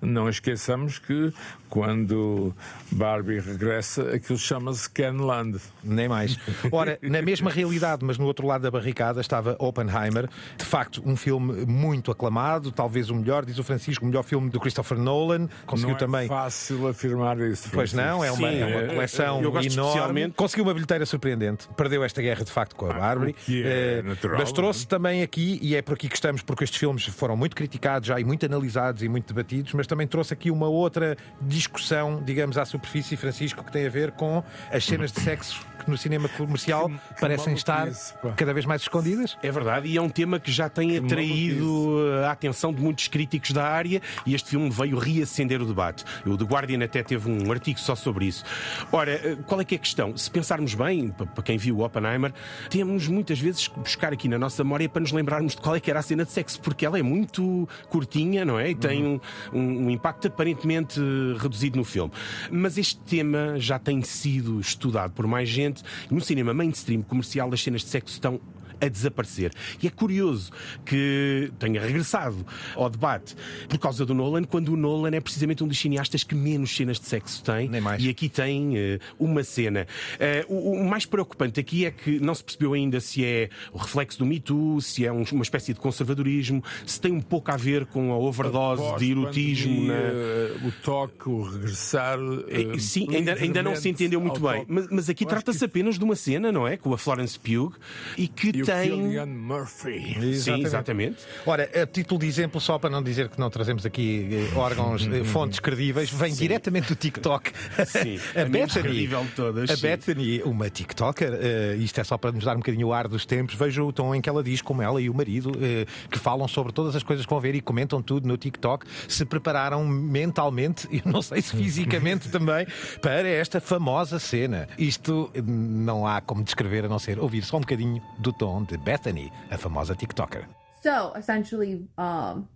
[0.00, 1.32] não esqueçamos que
[1.68, 2.54] quando
[2.90, 5.58] Barbie regressa, aquilo chama-se Kenland.
[5.82, 6.36] Nem mais.
[6.72, 10.28] Ora, na mesma realidade, mas no outro lado da barricada, estava Oppenheimer.
[10.56, 14.50] De facto, um filme muito aclamado, talvez o melhor, diz o Francisco, o melhor filme
[14.50, 15.48] do Christopher Nolan.
[15.66, 16.28] Conseguiu não é também.
[16.28, 17.68] fácil afirmar isso.
[17.72, 19.66] Pois não, é uma, Sim, é uma é, coleção enorme.
[19.66, 21.68] especialmente- Conseguiu uma bilheteira surpreendente.
[21.76, 23.30] Perdeu esta guerra de facto com a Barbie.
[23.30, 26.14] o que é Eh, natural, mas trouxe não também aqui, e é por aqui que
[26.14, 29.86] estamos, porque estes filmes foram muito criticados já e muito analisados e muito debatidos, mas
[29.86, 34.42] também trouxe aqui uma outra discussão, digamos, à superfície, Francisco, que tem a ver com
[34.72, 37.88] as cenas de sexo que no cinema comercial Que- que parecem estar
[38.22, 38.32] pá.
[38.36, 39.36] cada vez mais escondidas.
[39.42, 43.52] É verdade, e é um tema que já tem atraído a atenção de muitos críticos
[43.52, 46.04] da área e este filme veio reacender o debate.
[46.26, 48.44] O The Guardian até teve um artigo só sobre isso.
[48.92, 50.16] Ora, eh, qual é que é a questão?
[50.16, 52.32] Se pensarmos bem, pa- para quem viu o Oppenheimer,
[52.68, 55.80] temos muitas vezes que buscar aqui na nossa memória para nos lembrarmos de qual é
[55.80, 58.70] que era a cena de sexo, porque ela é muito curtinha, não é?
[58.70, 59.20] E tem um,
[59.52, 61.00] um- um impacto aparentemente
[61.38, 62.12] reduzido no filme.
[62.50, 65.82] Mas este tema já tem sido estudado por mais gente.
[66.10, 68.40] No cinema mainstream comercial, as cenas de sexo estão
[68.80, 69.52] a desaparecer.
[69.82, 70.50] E é curioso
[70.84, 73.36] que tenha regressado ao debate
[73.68, 76.98] por causa do Nolan, quando o Nolan é precisamente um dos cineastas que menos cenas
[76.98, 77.68] de sexo tem.
[77.68, 78.02] Nem mais.
[78.02, 79.86] E aqui tem eh, uma cena.
[80.18, 83.78] Eh, o, o mais preocupante aqui é que não se percebeu ainda se é o
[83.78, 87.50] reflexo do Me Too, se é um- uma espécie de conservadorismo, se tem um pouco
[87.50, 89.84] a ver com a overdose de erotismo.
[89.86, 89.94] Na...
[89.94, 92.18] Pós-pandemia, O toque, o regressar.
[92.48, 94.64] Eh, eh, Sim, ainda, ainda não se entendeu muito bem.
[94.68, 96.76] Mas, mas aqui trata-se que- apenas de uma cena, não é?
[96.76, 97.72] Com a Florence Pugh
[98.16, 98.90] e que E tem.
[98.90, 100.36] Cillian Murphy.
[100.38, 101.18] Sim, exatamente.
[101.46, 105.06] Ora, a título de exemplo, só para não dizer que não trazemos aqui eh, órgãos,
[105.06, 107.52] eh, fontes credíveis, vem diretamente do TikTok.
[107.86, 109.82] Sim, a a Bethany, de todas, a sim.
[109.82, 113.24] Bethany, uma TikToker, eh, isto é só para nos dar um bocadinho o ar dos
[113.24, 116.18] tempos, vejo o tom em que ela diz, como ela e o marido, eh, que
[116.18, 119.86] falam sobre todas as coisas que vão ver e comentam tudo no TikTok, se prepararam
[119.86, 122.66] mentalmente, e não sei se fisicamente também,
[123.00, 124.68] para esta famosa cena.
[124.78, 128.59] Isto eh, não há como descrever a não ser ouvir só um bocadinho do tom
[128.64, 130.46] de Bethany, a famosa TikToker.
[130.82, 132.48] So essentially, um,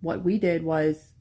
[0.00, 1.12] what we did was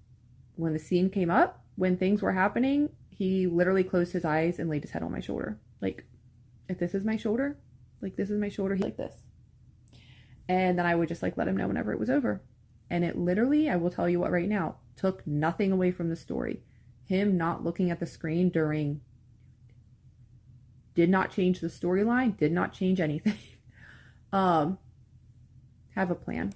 [0.55, 4.69] when the scene came up, when things were happening, he literally closed his eyes and
[4.69, 5.59] laid his head on my shoulder.
[5.81, 6.05] Like,
[6.67, 7.57] if this is my shoulder,
[8.01, 9.15] like this is my shoulder, he like this.
[10.47, 12.41] And then I would just like let him know whenever it was over.
[12.89, 16.15] And it literally, I will tell you what right now, took nothing away from the
[16.15, 16.63] story.
[17.05, 19.01] Him not looking at the screen during
[20.95, 23.37] did not change the storyline, did not change anything.
[24.33, 24.77] um
[25.95, 26.49] have a plan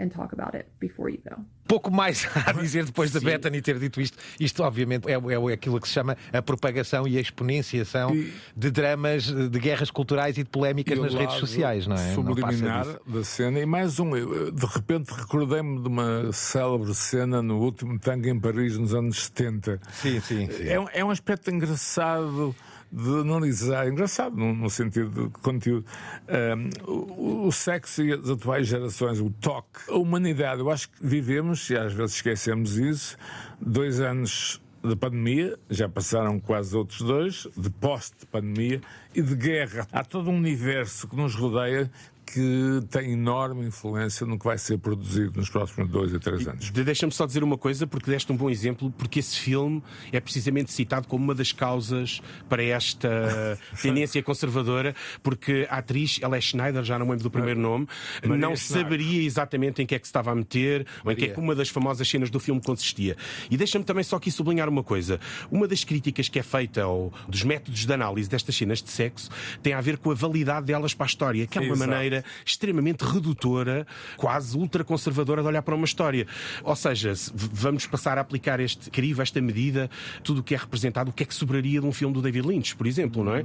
[0.00, 1.36] and talk about it before you go.
[1.66, 3.26] Pouco mais a dizer depois da Sim.
[3.26, 4.18] Bethany ter dito isto.
[4.38, 8.70] Isto, obviamente, é, é aquilo que se chama a propagação e a exponenciação E- de
[8.70, 12.06] dramas, de guerras culturais e de polémicas E nas redes sociais, não é?
[12.08, 13.00] Não Subliminar disso.
[13.06, 13.60] da cena.
[13.60, 18.76] E mais um, de repente recordei-me de uma célebre cena no último tango em Paris
[18.76, 19.80] nos anos 70.
[19.92, 20.50] Sim, sim.
[20.50, 20.64] sim.
[20.68, 22.54] É, é um aspecto engraçado
[22.90, 25.84] de analisar, engraçado no, no sentido de conteúdo.
[26.28, 30.60] Ahm, o, o sexo e as atuais gerações, o toque, a humanidade.
[30.60, 33.16] Eu acho que vivemos, e às vezes esquecemos isso,
[33.60, 38.82] dois anos de pandemia, já passaram quase outros dois, de pós-pandemia
[39.14, 39.88] e de guerra.
[39.90, 41.90] Há todo um universo que nos rodeia
[42.26, 46.70] que tem enorme influência no que vai ser produzido nos próximos dois a três anos.
[46.70, 49.82] De- Deixa-me só dizer uma coisa, porque deste um bom exemplo, porque esse filme
[50.12, 56.36] é precisamente citado como uma das causas para esta tendência conservadora, porque a atriz, ela
[56.36, 57.86] é Schneider, já não lembro do primeiro nome,
[58.22, 58.84] Maria não Schneider.
[58.84, 61.34] saberia exatamente em que é que se estava a meter, ou em que é Maria.
[61.34, 63.16] que uma das famosas cenas do filme consistia.
[63.50, 65.20] E deixa-me também só aqui sublinhar uma coisa.
[65.50, 69.30] Uma das críticas que é feita ao, dos métodos de análise destas cenas de sexo
[69.62, 71.90] tem a ver com a validade delas para a história, que é uma Exato.
[72.14, 76.26] Maneira extremamente redutora, quase ultraconservadora de olhar para uma história.
[76.62, 79.90] Ou seja, vamos passar a aplicar este crivo, esta medida,
[80.22, 82.46] tudo o que é representado, o que é que sobraria de um filme do David
[82.46, 83.44] Lynch, por exemplo, não é?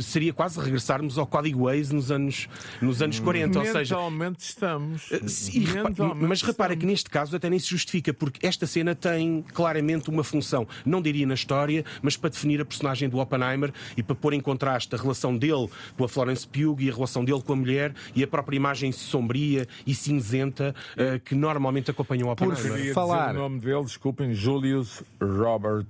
[0.00, 2.48] Seria quase regressarmos ao código Waze nos anos,
[2.80, 3.58] nos anos 40.
[3.58, 5.08] Ou seja, Mentalmente estamos.
[5.10, 6.90] Repa- Mentalmente mas repara que estamos.
[6.92, 11.26] neste caso até nem se justifica, porque esta cena tem claramente uma função, não diria
[11.26, 14.98] na história, mas para definir a personagem do Oppenheimer e para pôr em contraste a
[14.98, 18.26] relação dele com a Florence Pugh e a relação dele com a mulher e a
[18.26, 22.76] própria imagem sombria e cinzenta eh, que normalmente acompanham o Oppenheimer.
[22.76, 23.34] Dizer falar.
[23.34, 25.86] o nome dele, desculpem, Julius Robert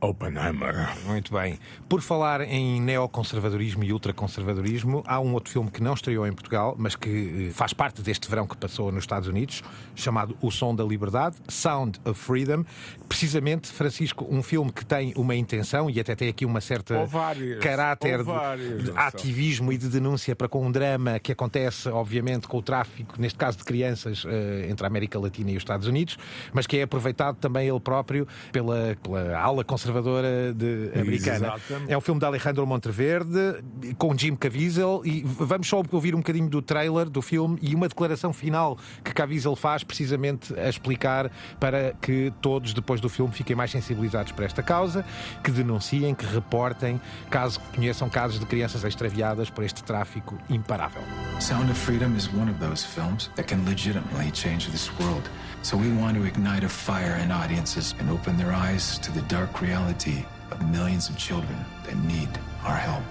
[0.00, 0.88] Oppenheimer.
[1.04, 1.58] Muito bem.
[1.88, 6.74] Por falar em neoconservadorismo e ultraconservadorismo, há um outro filme que não estreou em Portugal,
[6.78, 9.62] mas que eh, faz parte deste verão que passou nos Estados Unidos,
[9.94, 12.64] chamado O Som da Liberdade, Sound of Freedom.
[13.10, 17.58] Precisamente, Francisco, um filme que tem uma intenção e até tem aqui uma certa várias.
[17.58, 22.58] caráter de- de, ativismo e de denúncia para com um drama que acontece, obviamente, com
[22.58, 26.16] o tráfico, neste caso de crianças, eh, entre a América Latina e os Estados Unidos,
[26.52, 31.54] mas que é aproveitado também ele próprio pela, pela ala conservadora de, americana.
[31.56, 31.92] Exatamente.
[31.92, 33.60] É o filme de Alejandro Monteverde,
[33.98, 37.88] com Jim Caviezel, e vamos só ouvir um bocadinho do trailer do filme e uma
[37.88, 43.56] declaração final que Caviezel faz precisamente a explicar para que todos, depois do filme, fiquem
[43.56, 45.04] mais sensibilizados para esta causa,
[45.42, 51.02] que denunciem, que reportem, caso conheçam casos de crianças extraviadas por este tráfico imparável.
[51.40, 55.28] Sound of Freedom is one of those films that can legitimately change this world.
[55.62, 59.22] So we want to ignite a fire in audiences and open their eyes to the
[59.22, 62.28] dark reality of millions of children that need
[62.64, 63.02] our help.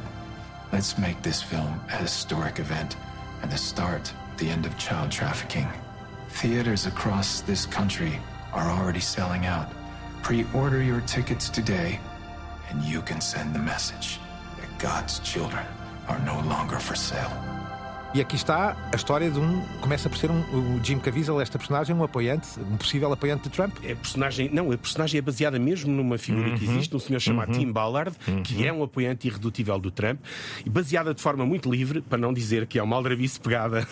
[0.72, 2.96] Let's make this film a historic event
[3.42, 5.68] and the start, the end of child trafficking.
[6.30, 8.20] Theaters across this country
[8.54, 9.72] are already selling out.
[10.24, 12.00] Pre-order your tickets today
[12.70, 14.20] and you can send the message
[14.58, 15.66] that God's children
[16.08, 17.59] are no longer for sale.
[18.12, 19.62] E aqui está a história de um.
[19.82, 23.50] Começa por ser um, o Jim Caviezel, esta personagem, um apoiante, um possível apoiante de
[23.50, 23.78] Trump.
[23.84, 27.52] É personagem, não, a personagem é baseada mesmo numa figura que existe, um senhor chamado
[27.52, 30.20] Tim Ballard, que é um apoiante irredutível do Trump,
[30.66, 33.88] e baseada de forma muito livre, para não dizer que é uma aldrabice pegada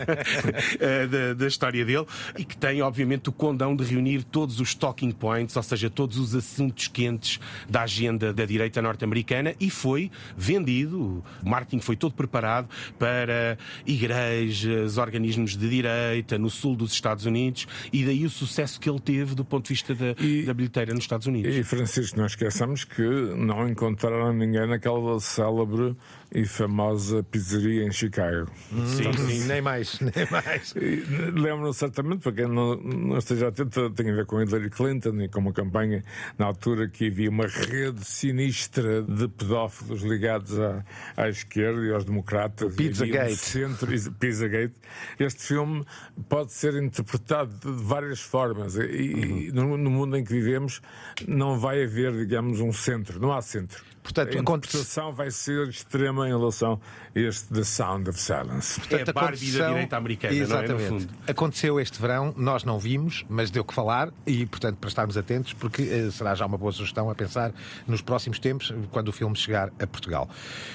[0.80, 2.06] eh, da, da história dele,
[2.38, 6.16] e que tem, obviamente, o condão de reunir todos os talking points, ou seja, todos
[6.16, 11.22] os assuntos quentes da agenda da direita norte-americana, e foi vendido.
[11.44, 12.66] O marketing foi todo preparado
[12.98, 13.49] para
[13.86, 19.00] igrejas, organismos de direita no sul dos Estados Unidos, e daí o sucesso que ele
[19.00, 21.54] teve do ponto de vista da, E- da bilheteira nos Estados Unidos.
[21.54, 25.94] E Francisco, não esqueçamos que não encontraram ninguém naquela célebre
[26.32, 28.50] e famosa pizzaria em Chicago.
[28.70, 29.46] Sim, sim.
[29.46, 30.72] Nem mais, nem mais.
[30.76, 35.20] E, Lembram certamente, para quem não, não esteja atento, tem a ver com Hillary Clinton
[35.20, 36.04] e com uma campanha
[36.38, 40.84] na altura que havia uma rede sinistra de pedófilos ligados à,
[41.16, 42.74] à esquerda e aos democratas.
[42.74, 43.32] Pizzagate.
[43.32, 44.74] Um centro, Pizzagate.
[45.18, 45.84] Este filme
[46.28, 50.80] pode ser interpretado de várias formas e, e no, no mundo em que vivemos
[51.26, 53.18] não vai haver, digamos, um centro.
[53.18, 53.89] Não há centro.
[54.12, 56.80] Portanto, a interpretação vai ser extrema em relação
[57.14, 58.80] a este The Sound of Silence.
[58.90, 60.72] É a Barbie da aconteceu- direita americana, Exatamente.
[60.72, 60.90] não é?
[60.90, 61.14] No fundo.
[61.28, 65.52] Aconteceu este verão, nós não vimos, mas deu que falar e, portanto, para estarmos atentos,
[65.52, 67.52] porque eh, será já uma boa sugestão a pensar
[67.86, 70.28] nos próximos tempos, quando o filme chegar a Portugal.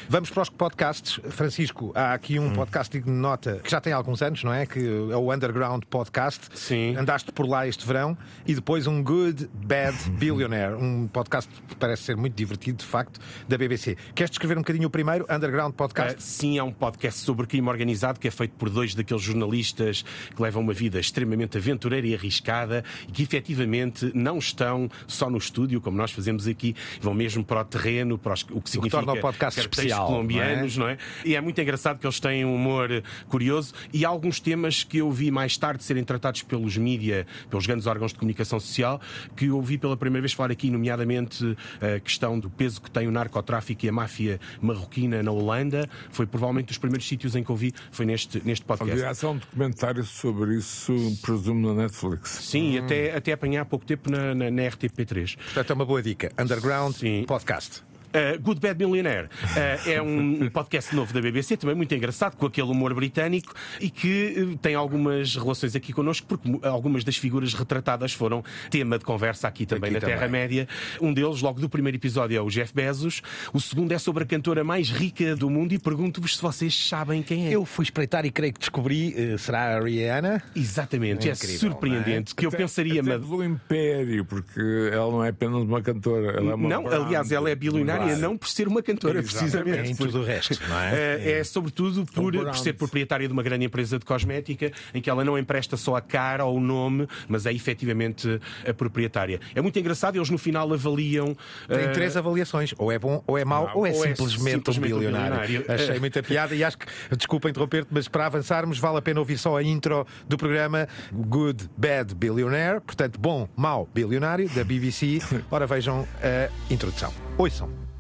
[0.10, 1.20] Vamos para os podcasts.
[1.30, 2.48] Francisco, há aqui Hum.
[2.48, 4.66] um podcast digno de nota que já tem alguns anos, não é?
[4.66, 6.42] Que é o Underground Podcast.
[6.54, 6.96] Sim.
[6.96, 12.04] Andaste por lá este verão e depois um Good Bad Billionaire, um podcast que parece
[12.04, 13.96] ser muito divertido, de facto, da BBC.
[14.14, 16.18] Queres descrever um bocadinho o primeiro Underground Podcast?
[16.18, 20.04] Uh, sim, é um podcast sobre crime organizado que é feito por dois daqueles jornalistas
[20.36, 25.38] que levam uma vida extremamente aventureira e arriscada e que efetivamente não estão só no
[25.38, 28.98] estúdio, como nós fazemos aqui, vão mesmo para o terreno, para os- o que significa
[28.98, 30.98] torna o podcast especial, colombianos, não é?
[31.24, 34.98] E é muito engraçado que eles têm um humor curioso e há alguns temas que
[34.98, 39.00] eu vi mais tarde serem tratados pelos mídia, pelos grandes órgãos de comunicação social,
[39.36, 43.05] que eu ouvi pela primeira vez falar aqui, nomeadamente a questão do peso que tem
[43.08, 45.90] o narcotráfico e a máfia marroquina na Holanda.
[46.12, 48.94] Foi provavelmente dos primeiros sítios em que eu vi, foi neste, neste podcast.
[48.94, 52.30] Aliás, há um documentário sobre isso, presumo, na Netflix.
[52.30, 55.38] Sim, e até, até apanhar há pouco tempo na, na, na RTP3.
[55.38, 56.32] Portanto, é uma boa dica.
[56.38, 57.24] Underground Sim.
[57.28, 57.84] Podcast.
[58.16, 62.46] Uh, Good Bad Millionaire uh, é um podcast novo da BBC, também muito engraçado, com
[62.46, 67.54] aquele humor britânico e que uh, tem algumas relações aqui connosco, porque algumas das figuras
[67.54, 70.08] retratadas foram tema de conversa aqui também Aqui na.
[70.08, 70.68] Terra-média.
[71.02, 73.22] Um deles, logo do primeiro episódio, é o Jeff Bezos.
[73.54, 77.22] O segundo é sobre a cantora mais rica do mundo e pergunto-vos se vocês sabem
[77.22, 77.52] quem é.
[77.52, 80.42] Eu fui espreitar e creio que descobri, eh, será a Rihanna?
[80.56, 82.34] Exatamente, é, Incrível, surpreendente.
[82.36, 83.02] Que eu Até- pensaria.
[83.02, 86.32] até mas- pelo Império, porque ela não é apenas uma cantora.
[86.38, 87.06] Ela é uma Não, brand.
[87.06, 88.22] aliás, ela é bilionária Claro.
[88.22, 89.52] não por ser uma cantora, Exatamente.
[89.52, 89.92] precisamente.
[89.92, 90.94] Em tudo o resto, não é?
[90.94, 92.46] É, é sobretudo por, brand.
[92.48, 95.96] por ser proprietária de uma grande empresa de cosmética em que ela não empresta só
[95.96, 99.40] a cara ou o nome, mas é efetivamente a proprietária.
[99.54, 101.36] É muito engraçado, eles no final avaliam.
[101.68, 104.08] Tem eh, três avaliações, ou é bom, ou é mau, Não, ou é ou é
[104.10, 105.48] simplesmente, simplesmente um bilionário.
[105.48, 105.66] bilionário.
[105.74, 109.38] Achei muita piada e acho que, desculpa interromper-te, mas para avançarmos vale a pena ouvir
[109.38, 115.20] só a intro do programa Good Bad Billionaire, portanto, bom, mau bilionário, da BBC.
[115.52, 117.14] Ora vejam a introdução.
[117.38, 117.95] Ouçam.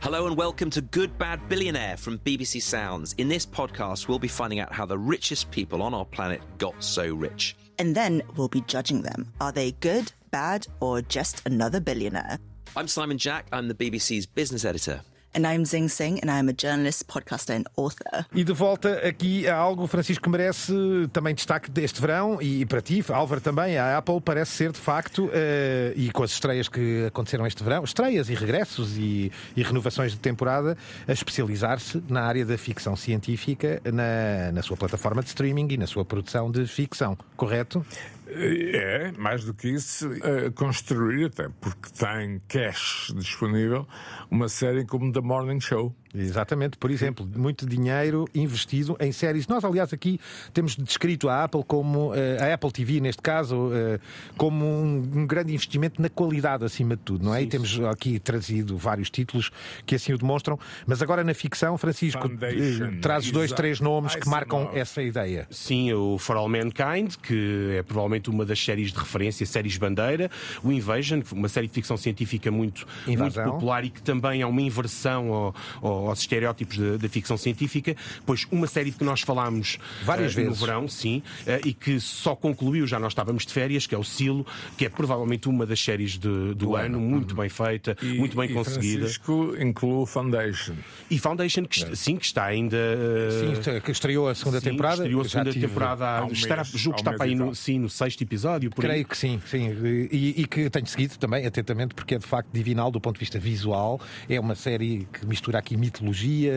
[0.00, 3.14] Hello and welcome to Good Bad Billionaire from BBC Sounds.
[3.18, 6.82] In this podcast, we'll be finding out how the richest people on our planet got
[6.82, 7.56] so rich.
[7.80, 9.32] And then we'll be judging them.
[9.40, 12.38] Are they good, bad, or just another billionaire?
[12.76, 15.00] I'm Simon Jack, I'm the BBC's business editor.
[15.34, 18.26] And I'm Zing and I'm a journalist, podcaster, and author.
[18.34, 20.72] E de volta aqui a algo, Francisco, que merece
[21.12, 23.76] também destaque deste verão e para ti, Álvaro, também.
[23.76, 27.84] A Apple parece ser, de facto, eh, e com as estreias que aconteceram este verão,
[27.84, 33.80] estreias e regressos e, e renovações de temporada, a especializar-se na área da ficção científica
[33.84, 37.84] na, na sua plataforma de streaming e na sua produção de ficção, correto?
[38.30, 43.86] É, mais do que isso, uh, construir, até porque tem cash disponível,
[44.30, 45.94] uma série como The Morning Show.
[46.14, 49.46] Exatamente, por exemplo, muito dinheiro investido em séries.
[49.46, 50.18] Nós, aliás, aqui
[50.52, 54.00] temos descrito a Apple como, eh, a Apple TV, neste caso, eh,
[54.36, 57.40] como um, grande investimento na qualidade acima de tudo, não é?
[57.40, 59.50] Sim, e temos aqui trazido vários títulos
[59.84, 60.58] que assim o demonstram.
[60.86, 65.46] Mas agora na ficção, Francisco, Foundation, eh, trazes dois, três nomes que marcam essa ideia.
[65.50, 70.30] Sim, o For All Mankind, que é provavelmente uma das séries de referência, séries bandeira,
[70.62, 74.62] o Invasion, uma série de ficção científica muito, muito popular e que também é uma
[74.62, 79.78] inversão ao, ao aos estereótipos da ficção científica, pois uma série de que nós falámos
[80.04, 83.52] várias uh, vezes no verão, sim, uh, e que só concluiu, já nós estávamos de
[83.52, 86.98] férias, que é o Silo, que é provavelmente uma das séries de, do, do ano,
[86.98, 89.00] ano, muito bem feita, e, muito bem e conseguida.
[89.00, 90.74] Francisco inclui Foundation.
[91.10, 91.94] E Foundation, que, é.
[91.94, 92.76] sim, que está ainda.
[92.76, 95.02] Uh, sim, que estreou a segunda sim, temporada.
[95.02, 96.24] Estreou a segunda temporada.
[96.24, 98.70] Um estará, mês, julgo que está para aí no, sim, no sexto episódio.
[98.70, 99.04] Creio aí.
[99.04, 99.68] que sim, sim.
[100.10, 103.20] E, e, que tenho seguido também atentamente, porque é de facto divinal do ponto de
[103.20, 104.00] vista visual.
[104.28, 106.52] É uma série que mistura aqui mitologia,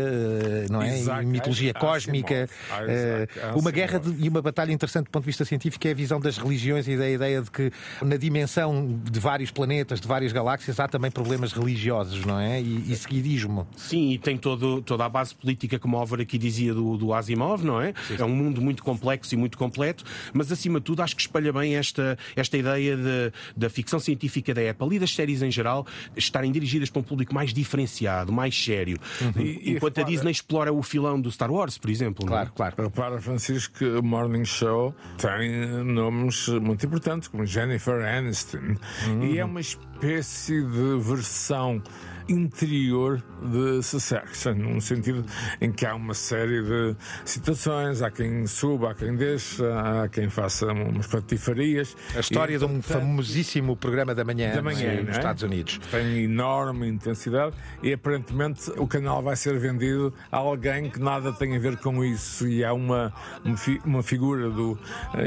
[0.70, 1.24] não é?
[1.24, 2.50] Mitologia cósmica.
[2.70, 5.94] Isaac, uma guerra de, e uma batalha interessante do ponto de vista científico é a
[5.94, 10.32] visão das religiões e da ideia de que na dimensão de vários planetas, de várias
[10.32, 12.62] galáxias, há também problemas religiosos, não é?
[12.62, 13.67] E, e seguidismo.
[13.76, 17.13] Sim, e tem todo, toda a base política, como o Álvaro aqui dizia, do, do
[17.13, 17.94] Asimov, não é?
[18.08, 18.15] Sim.
[18.20, 21.52] É um mundo muito complexo e muito completo, mas acima de tudo acho que espalha
[21.54, 25.86] bem esta, esta ideia de, da ficção científica da Apple e das séries em geral
[26.15, 28.98] estarem dirigidas para um público mais diferenciado, mais sério.
[29.22, 29.42] Uhum.
[29.42, 32.26] E, enquanto a Disney explora o filão do Star Wars, por exemplo.
[32.26, 32.56] Claro, não?
[32.56, 32.76] claro.
[32.78, 38.76] Repara, Francisco, que o Morning Show tem nomes muito importantes, como Jennifer Aniston.
[39.08, 39.24] Uhum.
[39.26, 41.82] E é uma espécie de versão
[42.32, 45.26] interior de Succession, num sentido
[45.60, 50.30] em que há uma série de situações, há quem suba, há quem deixa, há quem
[50.30, 51.96] faça umas patifarias.
[52.15, 55.12] A história e, de um famosíssimo programa da manhã, da manhã nos é?
[55.12, 55.80] Estados Unidos.
[55.89, 61.56] Tem enorme intensidade e aparentemente o canal vai ser vendido a alguém que nada tem
[61.56, 63.13] a ver com isso e há uma,
[63.86, 64.78] uma figura do,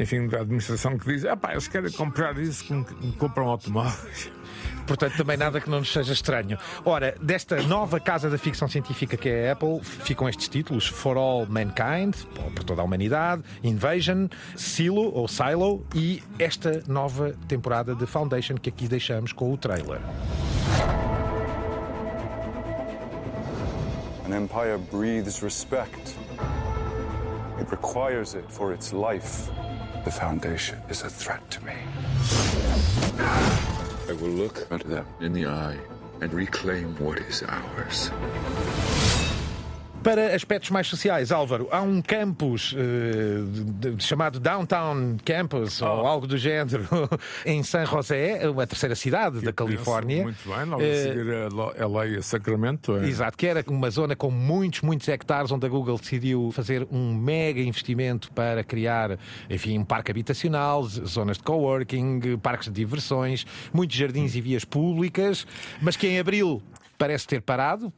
[0.00, 2.64] enfim, da administração que diz, ah pá, eles querem comprar isso,
[3.18, 4.30] compram automóveis.
[4.86, 6.58] Portanto, também nada que não nos seja estranho.
[6.84, 11.16] Ora, desta nova casa da ficção científica que é a Apple, ficam estes títulos: For
[11.16, 12.14] All Mankind,
[12.54, 18.68] por toda a humanidade, Invasion, Silo ou Silo e esta nova temporada de Foundation que
[18.68, 20.00] aqui deixamos com o trailer.
[24.26, 26.16] An empire breathes respect.
[27.58, 29.50] It requires it for its life.
[30.04, 31.74] The Foundation is a threat to me.
[34.06, 35.78] I will look at them in the eye
[36.20, 38.10] and reclaim what is ours.
[40.04, 42.76] Para aspectos mais sociais, Álvaro, há um campus uh,
[43.98, 45.86] chamado Downtown Campus, oh.
[45.86, 46.86] ou algo do género,
[47.46, 50.24] em San José, a terceira cidade que da Califórnia.
[50.24, 52.98] Muito bem, logo uh, a seguir a LA a Sacramento.
[52.98, 53.08] É.
[53.08, 57.14] Exato, que era uma zona com muitos, muitos hectares, onde a Google decidiu fazer um
[57.14, 63.96] mega investimento para criar, enfim, um parque habitacional, zonas de coworking, parques de diversões, muitos
[63.96, 65.46] jardins e vias públicas,
[65.80, 66.62] mas que em abril
[66.96, 67.92] parece ter parado,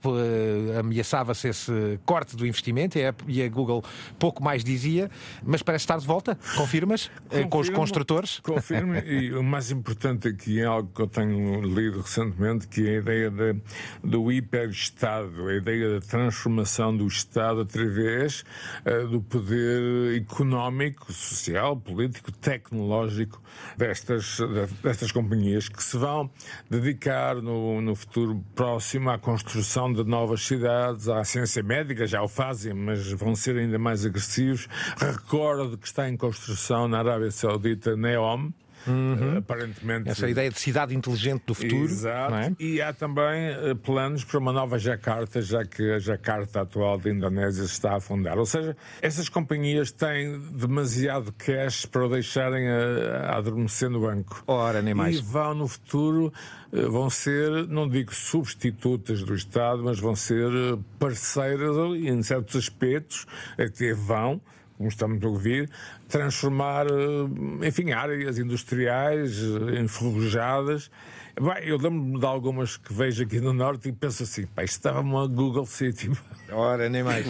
[0.79, 3.85] ameaçava-se esse corte do investimento e a Google
[4.19, 5.11] pouco mais dizia,
[5.45, 6.39] mas parece estar de volta.
[6.57, 7.09] Confirmas?
[7.09, 8.41] Confirmo, eh, com os construtores?
[8.41, 12.97] Confirmo, e o mais importante aqui é algo que eu tenho lido recentemente, que é
[12.97, 13.57] a ideia de,
[14.03, 18.45] do hiper-Estado, a ideia da transformação do Estado através
[18.85, 23.43] uh, do poder económico, social, político, tecnológico
[23.77, 24.39] destas,
[24.83, 26.31] destas companhias que se vão
[26.71, 32.22] dedicar no, no futuro próximo próximo à construção de novas cidades, à ciência médica, já
[32.22, 34.68] o fazem, mas vão ser ainda mais agressivos.
[34.96, 38.53] Recordo que está em construção na Arábia Saudita Neom,
[38.87, 39.35] Uhum.
[39.35, 40.09] Uh, aparentemente.
[40.09, 41.85] Essa ideia de cidade inteligente do futuro.
[41.85, 42.35] Exato.
[42.35, 42.53] É?
[42.59, 47.11] E há também uh, planos para uma nova Jakarta, já que a Jakarta atual da
[47.11, 48.38] Indonésia está a afundar.
[48.38, 54.42] Ou seja, essas companhias têm demasiado cash para o deixarem a, a adormecer no banco.
[54.46, 55.18] Ora, nem mais.
[55.18, 56.33] E vão no futuro,
[56.72, 60.51] uh, vão ser, não digo substitutas do Estado, mas vão ser
[60.99, 63.27] parceiras em certos aspectos,
[63.59, 64.40] até vão
[64.77, 65.71] como estamos a ouvir,
[66.09, 70.91] transformar, eh, enfim, áreas industriais eh, enferrujadas
[71.38, 74.77] Bem, eu lembro-me de algumas que vejo aqui no Norte e penso assim, pá, isto
[74.77, 76.11] estava uma Google City.
[76.51, 77.27] Ora, nem mais.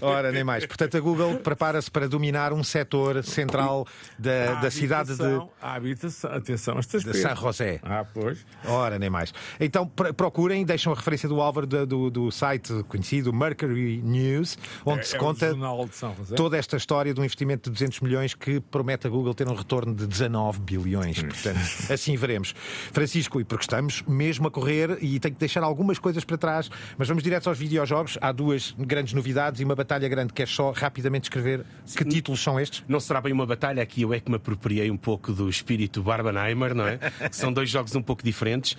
[0.00, 0.64] Ora, nem mais.
[0.64, 3.86] Portanto, a Google prepara-se para dominar um setor central
[4.18, 5.22] da, da cidade de.
[5.60, 7.80] A habitação, atenção, estas De San José.
[7.82, 8.46] Ah, pois.
[8.64, 9.34] Ora, nem mais.
[9.58, 15.00] Então, procurem, deixam a referência do Álvaro do, do, do site conhecido Mercury News, onde
[15.00, 15.54] é, se é conta
[16.34, 19.54] toda esta história de um investimento de 200 milhões que promete a Google ter um
[19.54, 21.22] retorno de 19 bilhões.
[21.22, 21.60] Portanto,
[21.92, 22.54] assim veremos.
[22.92, 26.70] Francisco, e porque estamos mesmo a correr e tenho que deixar algumas coisas para trás,
[26.96, 28.16] mas vamos direto aos videojogos.
[28.20, 30.32] Há duas grandes novidades e uma batalha grande.
[30.32, 31.66] Queres só rapidamente escrever
[31.96, 32.84] que títulos são estes?
[32.86, 36.00] Não será bem uma batalha, aqui eu é que me apropriei um pouco do espírito
[36.00, 37.00] Barbenheimer, não é?
[37.32, 38.76] São dois jogos um pouco diferentes, uh,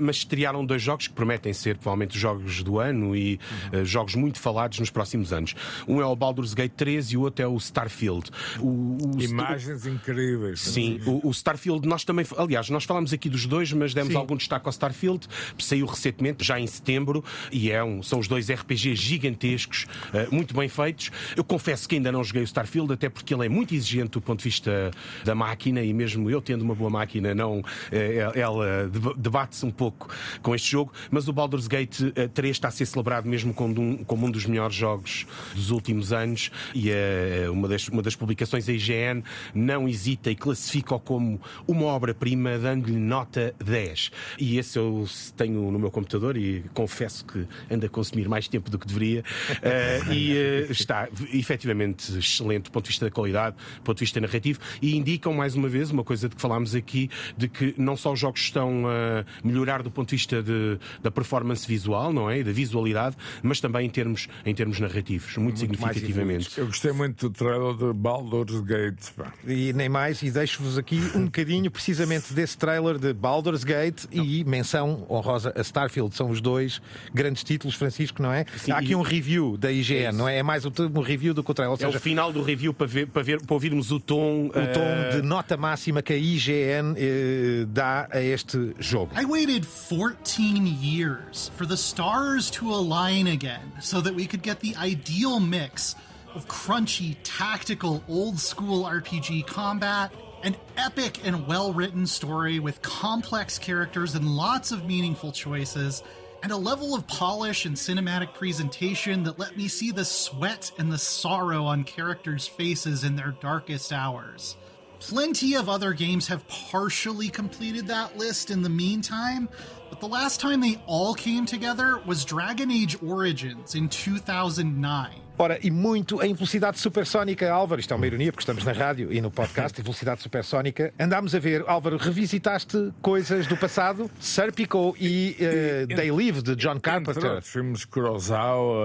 [0.00, 3.38] mas estrearam dois jogos que prometem ser provavelmente os jogos do ano e
[3.72, 5.54] uh, jogos muito falados nos próximos anos.
[5.86, 8.28] Um é o Baldur's Gate 3 e o outro é o Starfield.
[8.58, 9.92] O, o Imagens Star...
[9.92, 10.60] incríveis.
[10.62, 14.18] Sim, o, o, Starfield, nós também, aliás, nós falamos aqui dos dois, mas demos Sim.
[14.18, 15.26] algum destaque ao Starfield,
[15.58, 20.54] saiu recentemente, já em setembro, e é um, são os dois RPGs gigantescos, uh, muito
[20.54, 21.10] bem feitos.
[21.36, 24.20] Eu confesso que ainda não joguei o Starfield, até porque ele é muito exigente do
[24.20, 24.90] ponto de vista
[25.24, 30.08] da máquina, e mesmo eu tendo uma boa máquina, não, eh, ela debate-se um pouco
[30.42, 32.00] com este jogo, mas o Baldur's Gate
[32.34, 36.12] 3 está a ser celebrado mesmo como um, como um dos melhores jogos dos últimos
[36.12, 39.22] anos, e uh, uma, das, uma das publicações, a IGN,
[39.54, 44.10] não hesita e classifica-o como uma obra-prima, dando-lhe nota 10.
[44.38, 45.06] E esse eu
[45.36, 49.20] tenho no meu computador e confesso que anda a consumir mais tempo do que deveria.
[49.20, 54.04] Uh, e uh, está efetivamente excelente do ponto de vista da qualidade, do ponto de
[54.04, 57.74] vista narrativo, e indicam mais uma vez uma coisa de que falámos aqui, de que
[57.76, 62.12] não só os jogos estão a melhorar do ponto de vista de, da performance visual,
[62.12, 62.42] não é?
[62.42, 66.58] Da visualidade, mas também em termos, em termos narrativos, muito, muito significativamente.
[66.58, 68.98] Eu gostei muito do trailer de Baldur's Gate.
[69.46, 74.24] E nem mais, e deixo-vos aqui um bocadinho precisamente desse trailer de Baldur's Gate não.
[74.24, 76.14] e menção honrosa a Starfield.
[76.14, 76.80] São os dois
[77.12, 78.44] grandes títulos, Francisco, não é?
[78.56, 80.38] Sim, Há aqui um review da IGN, é não é?
[80.38, 81.72] É mais um review do que o trailer.
[81.72, 84.46] Ou seja, é o final do review para, ver, para, ver, para ouvirmos o tom.
[84.46, 85.16] O tom uh...
[85.16, 89.12] de nota máxima que a IGN uh, dá a este jogo.
[89.18, 94.60] I waited 14 years for the stars to align again so that we could get
[94.60, 95.96] the ideal mix
[96.34, 100.12] of crunchy, tactical, old school RPG combat,
[100.42, 106.02] an epic and well written story with complex characters and lots of meaningful choices,
[106.42, 110.92] and a level of polish and cinematic presentation that let me see the sweat and
[110.92, 114.56] the sorrow on characters' faces in their darkest hours.
[115.00, 119.48] Plenty of other games have partially completed that list in the meantime,
[119.88, 125.22] but the last time they all came together was Dragon Age Origins in 2009.
[125.40, 129.12] Ora, e muito em velocidade supersónica, Álvaro, isto é uma ironia porque estamos na rádio
[129.12, 130.92] e no podcast, em velocidade supersónica.
[130.98, 136.80] Andámos a ver, Álvaro, revisitaste coisas do passado, Serpico e uh, They Live, de John
[136.80, 137.40] Carpenter.
[137.40, 138.84] Filmes Kurosawa,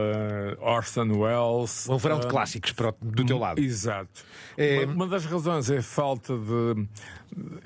[0.60, 1.89] uh, Orson Welles.
[1.89, 3.60] Um verão de clássicos para, do teu lado.
[3.60, 4.24] Exato.
[4.56, 4.86] É...
[4.86, 6.88] Uma, uma das razões é a falta de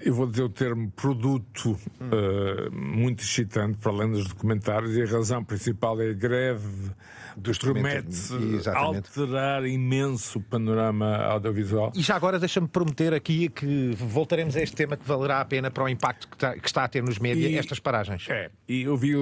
[0.03, 5.05] eu vou dizer o termo produto uh, muito excitante, para além dos documentários, e a
[5.05, 6.91] razão principal é a greve
[7.35, 8.33] dos promete
[8.73, 11.91] alterar imenso o panorama audiovisual.
[11.95, 15.69] E já agora deixa-me prometer aqui que voltaremos a este tema que valerá a pena
[15.69, 18.27] para o impacto que está, que está a ter nos médias estas paragens.
[18.29, 19.13] É, e eu vi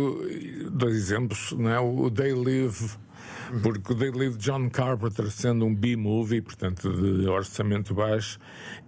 [0.71, 1.79] dois exemplos, não é?
[1.79, 2.97] o Day Live
[3.61, 8.39] porque o They Live John Carpenter, sendo um B-movie, portanto de orçamento baixo,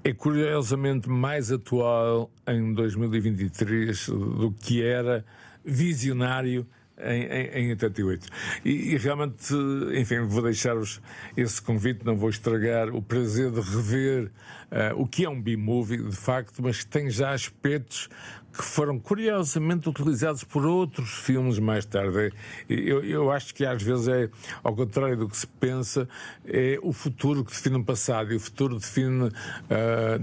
[0.03, 5.25] é curiosamente mais atual em 2023 do que era
[5.63, 6.65] visionário
[6.99, 8.27] em, em, em 88.
[8.65, 9.53] E, e, realmente,
[9.93, 11.01] enfim, vou deixar-vos
[11.35, 14.31] esse convite, não vou estragar o prazer de rever
[14.71, 18.09] uh, o que é um B-movie, de facto, mas que tem já aspectos
[18.57, 22.33] que foram curiosamente utilizados por outros filmes mais tarde.
[22.67, 24.29] Eu, eu acho que às vezes é,
[24.63, 26.09] ao contrário do que se pensa,
[26.45, 29.31] é o futuro que define o passado e o futuro define uh,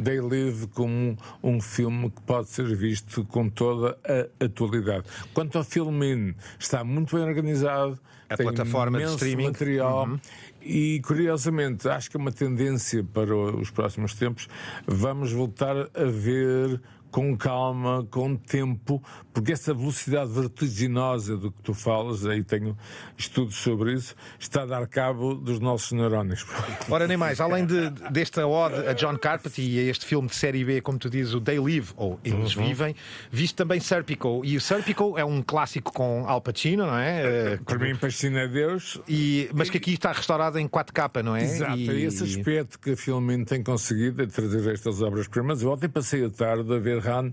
[0.03, 5.05] They Live como um, filme que pode ser visto com toda a atualidade.
[5.33, 7.99] Quanto ao filme, está muito bem organizado.
[8.29, 9.47] A plataforma de streaming.
[9.47, 10.09] material.
[10.09, 10.19] Uhum.
[10.63, 14.49] E, curiosamente, acho que é uma tendência para os próximos tempos.
[14.87, 16.81] Vamos voltar a ver
[17.15, 19.01] com calma, com tempo,
[19.33, 22.77] porque essa velocidade vertiginosa do que tu falas, aí tenho
[23.17, 26.45] estudos sobre isso, está a dar cabo dos nossos neurónios.
[26.91, 30.35] Ora, nem mais, além de, desta ode a John Carpenter e a este filme de
[30.35, 32.67] série B, como tu dizes, o They Live, ou Eles uhum.
[32.67, 32.97] Vivem,
[33.31, 34.41] viste também Serpico.
[34.45, 37.59] E o Serpico é um clássico com Al Pacino, não é?
[37.65, 39.01] Para mim, fascina a Deus.
[39.09, 41.45] E, mas que aqui está restaurado em 4K, não é?
[41.45, 41.91] Exato, e...
[41.91, 45.63] é esse aspecto que a Filmin tem conseguido é trazer estas obras-primas.
[45.63, 47.33] Eu ontem passei a tarde a ver Han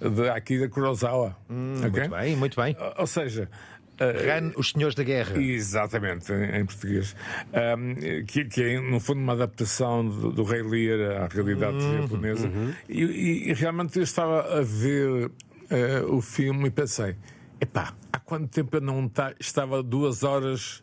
[0.00, 1.36] de Akira Kurosawa.
[1.48, 1.90] Hum, okay?
[1.90, 2.76] Muito bem, muito bem.
[2.98, 3.48] Ou seja,
[4.00, 5.40] Han, uh, Os Senhores da Guerra.
[5.40, 7.14] Exatamente, em, português.
[7.52, 12.02] Um, que, que, é, no fundo, uma adaptação do, do Rei Lear à realidade uhum,
[12.02, 12.48] japonesa.
[12.48, 12.72] Uhum.
[12.88, 15.30] E, e, e, realmente eu estava a ver uh,
[16.08, 17.16] o filme e pensei:
[17.60, 20.82] epá, há quanto tempo eu não tá, estava duas horas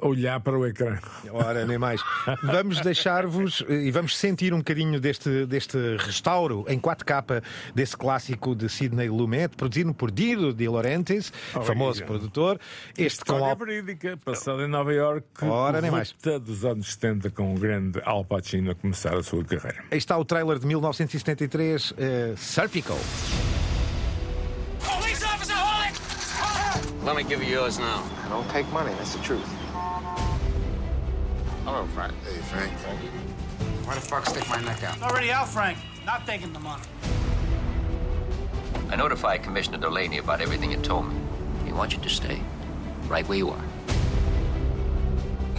[0.00, 0.98] olhar para o ecrã.
[1.30, 2.00] Ora, nem mais.
[2.42, 7.42] Vamos deixar-vos eh, e vamos sentir um bocadinho deste, deste restauro em 4K
[7.74, 11.32] desse clássico de Sidney Lumet, produzido por Dido de Laurentiis,
[11.64, 12.58] famoso produtor.
[12.96, 13.56] Este com História Al...
[13.56, 16.14] verídica, passada em Nova York, Ora, nem mais.
[16.42, 19.84] dos anos 70, com o grande Al Pacino a começar a sua carreira.
[19.90, 21.94] Aí está o trailer de 1973, uh,
[22.36, 22.96] Serpico.
[24.80, 27.04] Police officer, hold it!
[27.04, 28.02] Let me give you yours now.
[28.24, 29.65] I don't take money, that's the truth.
[31.66, 32.14] Hello, Frank.
[32.22, 32.70] Hey, Frank.
[33.84, 35.02] Why the fuck stick my neck out?
[35.02, 35.76] Already out, Frank.
[36.04, 36.84] Not taking the money.
[38.88, 41.16] I notified Commissioner Delaney about everything you told me.
[41.64, 42.40] He wants you to stay
[43.08, 43.64] right where you are.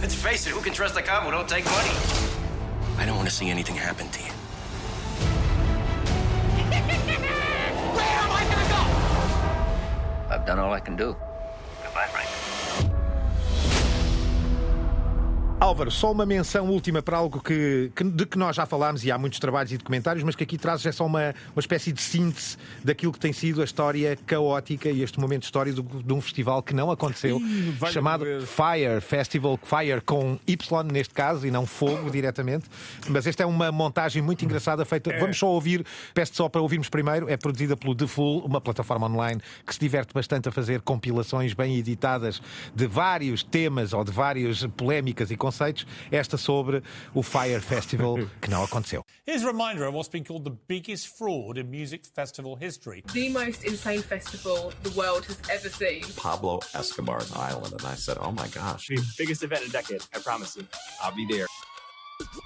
[0.00, 1.90] Let's face it, who can trust a cop who don't take money?
[2.96, 4.32] I don't want to see anything happen to you.
[7.92, 10.34] Where am I gonna go?
[10.34, 11.14] I've done all I can do.
[15.68, 19.10] Álvaro, só uma menção última para algo que, que- de que nós já falámos e
[19.12, 22.00] há muitos trabalhos e documentários, mas que aqui trazes é só uma, uma espécie de
[22.00, 26.22] síntese daquilo que tem sido a história caótica e este momento histórico do- de um
[26.22, 27.38] festival que não aconteceu,
[27.92, 28.24] chamado.
[28.46, 32.64] Fire Festival, Fire com Y neste caso e não fogo diretamente.
[33.06, 35.12] Mas esta é uma montagem muito engraçada feita.
[35.12, 35.18] É.
[35.20, 39.06] Vamos só ouvir, peço só para ouvirmos primeiro, é produzida pelo The Full, uma plataforma
[39.06, 42.40] online que se diverte bastante a fazer compilações bem editadas
[42.74, 45.57] de vários temas ou de várias polémicas e conceitos.
[46.10, 46.82] Esta sobre
[47.14, 49.02] o Fire Festival que não aconteceu.
[49.26, 53.02] Here's a reminder of what's been called the biggest fraud in music festival history.
[53.12, 56.02] The most insane festival the world has ever seen.
[56.16, 58.88] Pablo Escobar's Island, and I said, "Oh my gosh,
[59.18, 60.64] Biggest event in a decade, I promise you.
[61.02, 61.46] I'll be there.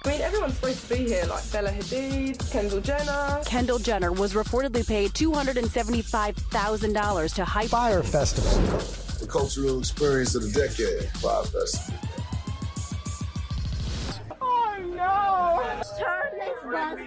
[0.05, 3.41] I mean, everyone's supposed to be here, like Bella Hadid, Kendall Jenner.
[3.45, 8.51] Kendall Jenner was reportedly paid $275,000 to hype Fire Festival.
[9.19, 11.09] The cultural experience of the decade.
[11.19, 11.99] Fire Festival.
[14.95, 15.81] No!
[15.97, 16.99] Turn this bus